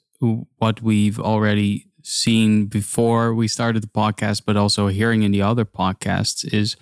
what 0.59 0.83
we've 0.83 1.19
already 1.19 1.89
seen 2.03 2.67
before 2.67 3.35
we 3.35 3.49
started 3.49 3.83
the 3.83 3.89
podcast, 3.89 4.43
but 4.47 4.57
also 4.57 4.87
hearing 4.89 5.23
in 5.23 5.33
the 5.33 5.43
other 5.43 5.65
podcasts, 5.65 6.45
is 6.53 6.77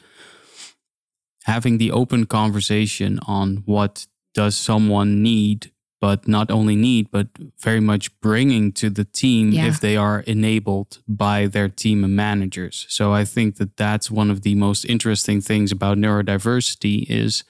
having 1.44 1.78
the 1.78 1.90
open 1.90 2.26
conversation 2.26 3.18
on 3.26 3.62
what 3.66 4.06
does 4.34 4.56
someone 4.56 5.22
need, 5.22 5.70
but 6.04 6.28
not 6.28 6.50
only 6.50 6.76
need, 6.76 7.10
but 7.10 7.28
very 7.62 7.80
much 7.80 8.04
bringing 8.20 8.72
to 8.72 8.90
the 8.90 9.06
team 9.22 9.52
Yeah. 9.52 9.68
if 9.68 9.80
they 9.80 9.96
are 9.96 10.20
enabled 10.26 10.90
by 11.08 11.46
their 11.54 11.70
team 11.82 12.04
and 12.04 12.14
managers. 12.14 12.84
So 12.90 13.04
I 13.20 13.24
think 13.24 13.56
that 13.56 13.78
that's 13.78 14.10
one 14.10 14.30
of 14.30 14.42
the 14.42 14.54
most 14.54 14.84
interesting 14.84 15.40
things 15.40 15.72
about 15.72 15.96
neurodiversity 15.96 17.06
is 17.08 17.42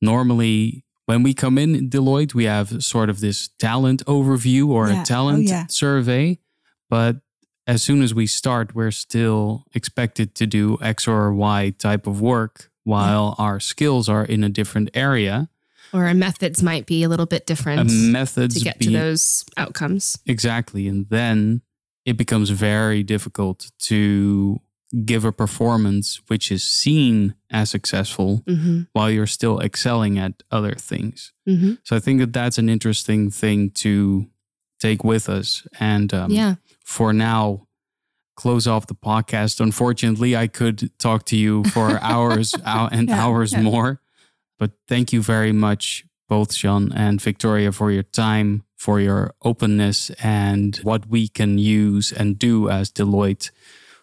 normally 0.00 0.84
when 1.06 1.22
we 1.22 1.34
come 1.34 1.56
in 1.58 1.88
Deloitte, 1.90 2.34
we 2.34 2.44
have 2.44 2.82
sort 2.82 3.08
of 3.10 3.20
this 3.20 3.48
talent 3.58 4.04
overview 4.06 4.66
or 4.68 4.88
Yeah. 4.88 4.98
a 4.98 5.00
Oh, 5.00 5.04
talent 5.04 5.44
yeah. 5.48 5.66
survey. 5.68 6.38
But 6.90 7.20
as 7.66 7.80
soon 7.82 8.02
as 8.02 8.12
we 8.12 8.26
start, 8.26 8.74
we're 8.74 8.90
still 9.06 9.64
expected 9.72 10.34
to 10.34 10.46
do 10.46 10.78
X 10.80 11.06
or 11.06 11.32
Y 11.32 11.70
type 11.78 12.06
of 12.08 12.20
work 12.20 12.70
while 12.84 13.34
our 13.38 13.60
skills 13.60 14.08
are 14.08 14.24
in 14.24 14.42
a 14.42 14.48
different 14.48 14.90
area. 14.94 15.48
Or 15.92 16.06
our 16.06 16.14
methods 16.14 16.62
might 16.62 16.86
be 16.86 17.02
a 17.02 17.08
little 17.08 17.26
bit 17.26 17.46
different 17.46 17.80
And 17.90 18.12
methods 18.12 18.54
to 18.56 18.60
get 18.64 18.78
be- 18.78 18.86
to 18.86 18.90
those 18.92 19.44
outcomes. 19.56 20.18
Exactly. 20.26 20.88
And 20.88 21.06
then 21.10 21.62
it 22.06 22.16
becomes 22.16 22.50
very 22.50 23.02
difficult 23.02 23.70
to 23.80 24.60
give 25.06 25.24
a 25.24 25.32
performance 25.32 26.20
which 26.26 26.52
is 26.52 26.62
seen 26.62 27.34
as 27.50 27.70
successful 27.70 28.42
Mm-hmm. 28.46 28.82
while 28.92 29.10
you're 29.10 29.26
still 29.26 29.58
excelling 29.60 30.18
at 30.18 30.42
other 30.50 30.72
things. 30.74 31.32
Mm-hmm. 31.48 31.74
So 31.84 31.96
I 31.96 31.98
think 31.98 32.20
that 32.20 32.32
that's 32.32 32.58
an 32.58 32.68
interesting 32.68 33.30
thing 33.30 33.70
to 33.70 34.26
take 34.80 35.02
with 35.04 35.28
us. 35.30 35.66
And 35.80 36.12
um, 36.12 36.30
yeah. 36.30 36.56
for 36.84 37.12
now, 37.14 37.66
close 38.36 38.66
off 38.66 38.86
the 38.86 38.94
podcast. 38.94 39.60
Unfortunately, 39.60 40.36
I 40.36 40.46
could 40.48 40.90
talk 40.98 41.24
to 41.26 41.36
you 41.36 41.64
for 41.64 41.98
hours 42.02 42.54
and 42.64 43.08
Yeah, 43.08 43.24
hours 43.24 43.52
yeah. 43.52 43.62
more. 43.62 44.00
But 44.62 44.70
thank 44.86 45.12
you 45.12 45.22
very 45.22 45.50
much, 45.50 46.04
both 46.28 46.54
Jean 46.54 46.92
and 46.92 47.20
Victoria, 47.20 47.72
for 47.72 47.90
your 47.90 48.04
time, 48.04 48.62
for 48.76 49.00
your 49.00 49.34
openness, 49.42 50.10
and 50.22 50.76
what 50.84 51.08
we 51.08 51.26
can 51.26 51.58
use 51.58 52.12
and 52.12 52.38
do 52.38 52.70
as 52.70 52.92
Deloitte 52.92 53.50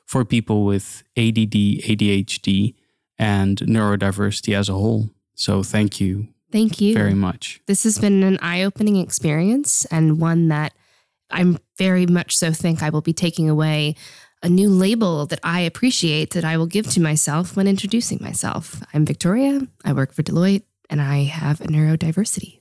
for 0.05 0.25
people 0.25 0.65
with 0.65 1.01
ADD, 1.15 1.55
ADHD, 1.87 2.75
and 3.17 3.59
neurodiversity 3.59 4.53
as 4.53 4.67
a 4.67 4.73
whole. 4.73 5.11
So 5.33 5.63
thank 5.63 6.01
you 6.01 6.27
Thank 6.51 6.81
you. 6.81 6.93
very 6.93 7.13
much. 7.13 7.61
This 7.65 7.85
has 7.85 7.97
been 7.97 8.21
an 8.23 8.37
eye 8.41 8.63
opening 8.63 8.97
experience 8.97 9.85
and 9.85 10.19
one 10.19 10.49
that 10.49 10.73
I'm 11.31 11.57
very 11.77 12.05
much 12.05 12.35
so 12.35 12.51
think 12.51 12.83
I 12.83 12.89
will 12.89 12.99
be 12.99 13.13
taking 13.13 13.49
away 13.49 13.95
a 14.41 14.49
new 14.49 14.69
label 14.69 15.25
that 15.25 15.39
I 15.43 15.59
appreciate 15.61 16.29
that 16.33 16.45
I 16.45 16.57
will 16.57 16.67
give 16.67 16.87
to 16.91 17.01
myself 17.01 17.55
when 17.55 17.67
introducing 17.67 18.19
myself. 18.21 18.81
I'm 18.93 19.05
Victoria. 19.05 19.67
I 19.83 19.93
work 19.93 20.13
for 20.13 20.23
Deloitte 20.23 20.63
and 20.89 21.01
I 21.01 21.23
have 21.23 21.61
a 21.61 21.67
neurodiversity. 21.67 22.59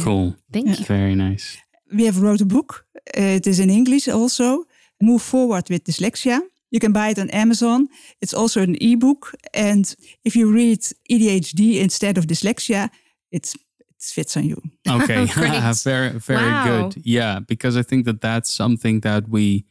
Cool. 0.00 0.36
Thank 0.52 0.78
you. 0.78 0.84
Very 0.84 1.14
nice. 1.14 1.58
We 1.92 2.04
have 2.06 2.20
wrote 2.22 2.40
a 2.40 2.46
book. 2.46 2.86
Uh, 3.16 3.36
it 3.38 3.46
is 3.46 3.58
in 3.58 3.68
English 3.70 4.08
also. 4.08 4.64
Move 5.00 5.22
Forward 5.22 5.68
with 5.68 5.84
Dyslexia. 5.84 6.40
You 6.70 6.80
can 6.80 6.92
buy 6.92 7.08
it 7.10 7.18
on 7.18 7.28
Amazon. 7.30 7.88
It's 8.22 8.32
also 8.32 8.62
an 8.62 8.76
ebook. 8.80 9.34
And 9.52 9.94
if 10.24 10.34
you 10.36 10.50
read 10.54 10.80
ADHD 11.10 11.80
instead 11.80 12.16
of 12.16 12.26
dyslexia, 12.26 12.88
it's 13.30 13.54
it 13.54 14.02
fits 14.14 14.36
on 14.36 14.44
you. 14.44 14.56
Okay, 14.88 15.24
very 15.84 16.18
very 16.18 16.50
Wow. 16.50 16.64
good. 16.88 17.02
Yeah, 17.04 17.40
because 17.40 17.76
I 17.76 17.82
think 17.82 18.04
that 18.06 18.20
that's 18.20 18.54
something 18.54 19.00
that 19.00 19.28
we 19.28 19.64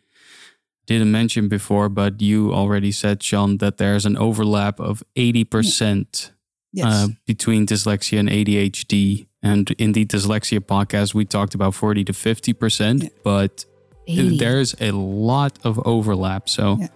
didn't 0.87 1.11
mention 1.11 1.47
before, 1.47 1.89
but 1.89 2.21
you 2.21 2.51
already 2.53 2.91
said, 2.91 3.21
Sean, 3.23 3.57
that 3.57 3.77
there's 3.77 4.05
an 4.05 4.17
overlap 4.17 4.79
of 4.79 5.03
eighty 5.15 5.43
percent 5.43 6.31
Yes. 6.73 6.85
uh, 6.87 7.07
between 7.25 7.65
dyslexia 7.67 8.19
and 8.19 8.29
ADHD. 8.29 9.27
And 9.43 9.71
in 9.71 9.91
the 9.93 10.05
dyslexia 10.05 10.59
podcast, 10.59 11.13
we 11.13 11.25
talked 11.25 11.53
about 11.55 11.73
forty 11.75 12.03
to 12.05 12.13
fifty 12.13 12.53
percent, 12.53 13.03
Yeah. 13.03 13.09
but 13.23 13.65
80. 14.07 14.37
there's 14.37 14.75
a 14.81 14.91
lot 14.91 15.59
of 15.63 15.79
overlap. 15.85 16.49
So. 16.49 16.77
Yeah. 16.79 16.87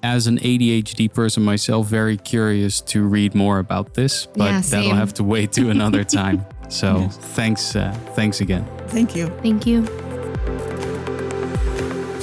As 0.00 0.28
an 0.28 0.38
ADHD 0.38 1.12
person 1.12 1.42
myself, 1.44 1.88
very 1.88 2.16
curious 2.16 2.80
to 2.82 3.02
read 3.02 3.34
more 3.34 3.58
about 3.58 3.94
this, 3.94 4.26
but 4.26 4.44
Yeah, 4.44 4.60
that'll 4.60 4.94
have 4.94 5.12
to 5.14 5.24
wait 5.24 5.50
to 5.54 5.70
another 5.70 6.04
time. 6.20 6.46
So 6.68 6.98
Yes. 7.00 7.16
thanks, 7.34 7.74
uh, 7.74 7.92
thanks 8.14 8.40
again. 8.40 8.64
Thank 8.86 9.16
you. 9.16 9.26
Thank 9.42 9.66
you. 9.66 9.82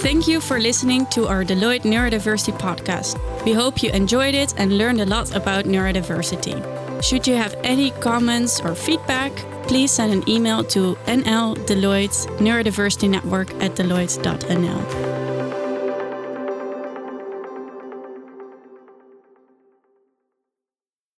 Thank 0.05 0.27
you 0.27 0.39
for 0.39 0.59
listening 0.59 1.07
to 1.07 1.27
our 1.27 1.43
Deloitte 1.43 1.81
Neurodiversity 1.81 2.55
podcast. 2.59 3.17
We 3.43 3.53
hope 3.53 3.81
you 3.81 3.89
enjoyed 3.89 4.35
it 4.35 4.53
and 4.55 4.77
learned 4.77 5.01
a 5.01 5.05
lot 5.07 5.35
about 5.35 5.65
neurodiversity. 5.65 6.61
Should 7.01 7.25
you 7.25 7.33
have 7.33 7.55
any 7.63 7.89
comments 7.89 8.61
or 8.61 8.75
feedback, 8.75 9.31
please 9.63 9.91
send 9.91 10.13
an 10.13 10.29
email 10.29 10.63
to 10.65 10.93
nldeloitte 11.07 12.37
neurodiversity 12.37 13.09
network 13.09 13.49
at 13.55 13.73
deloitte.nl. 13.73 15.04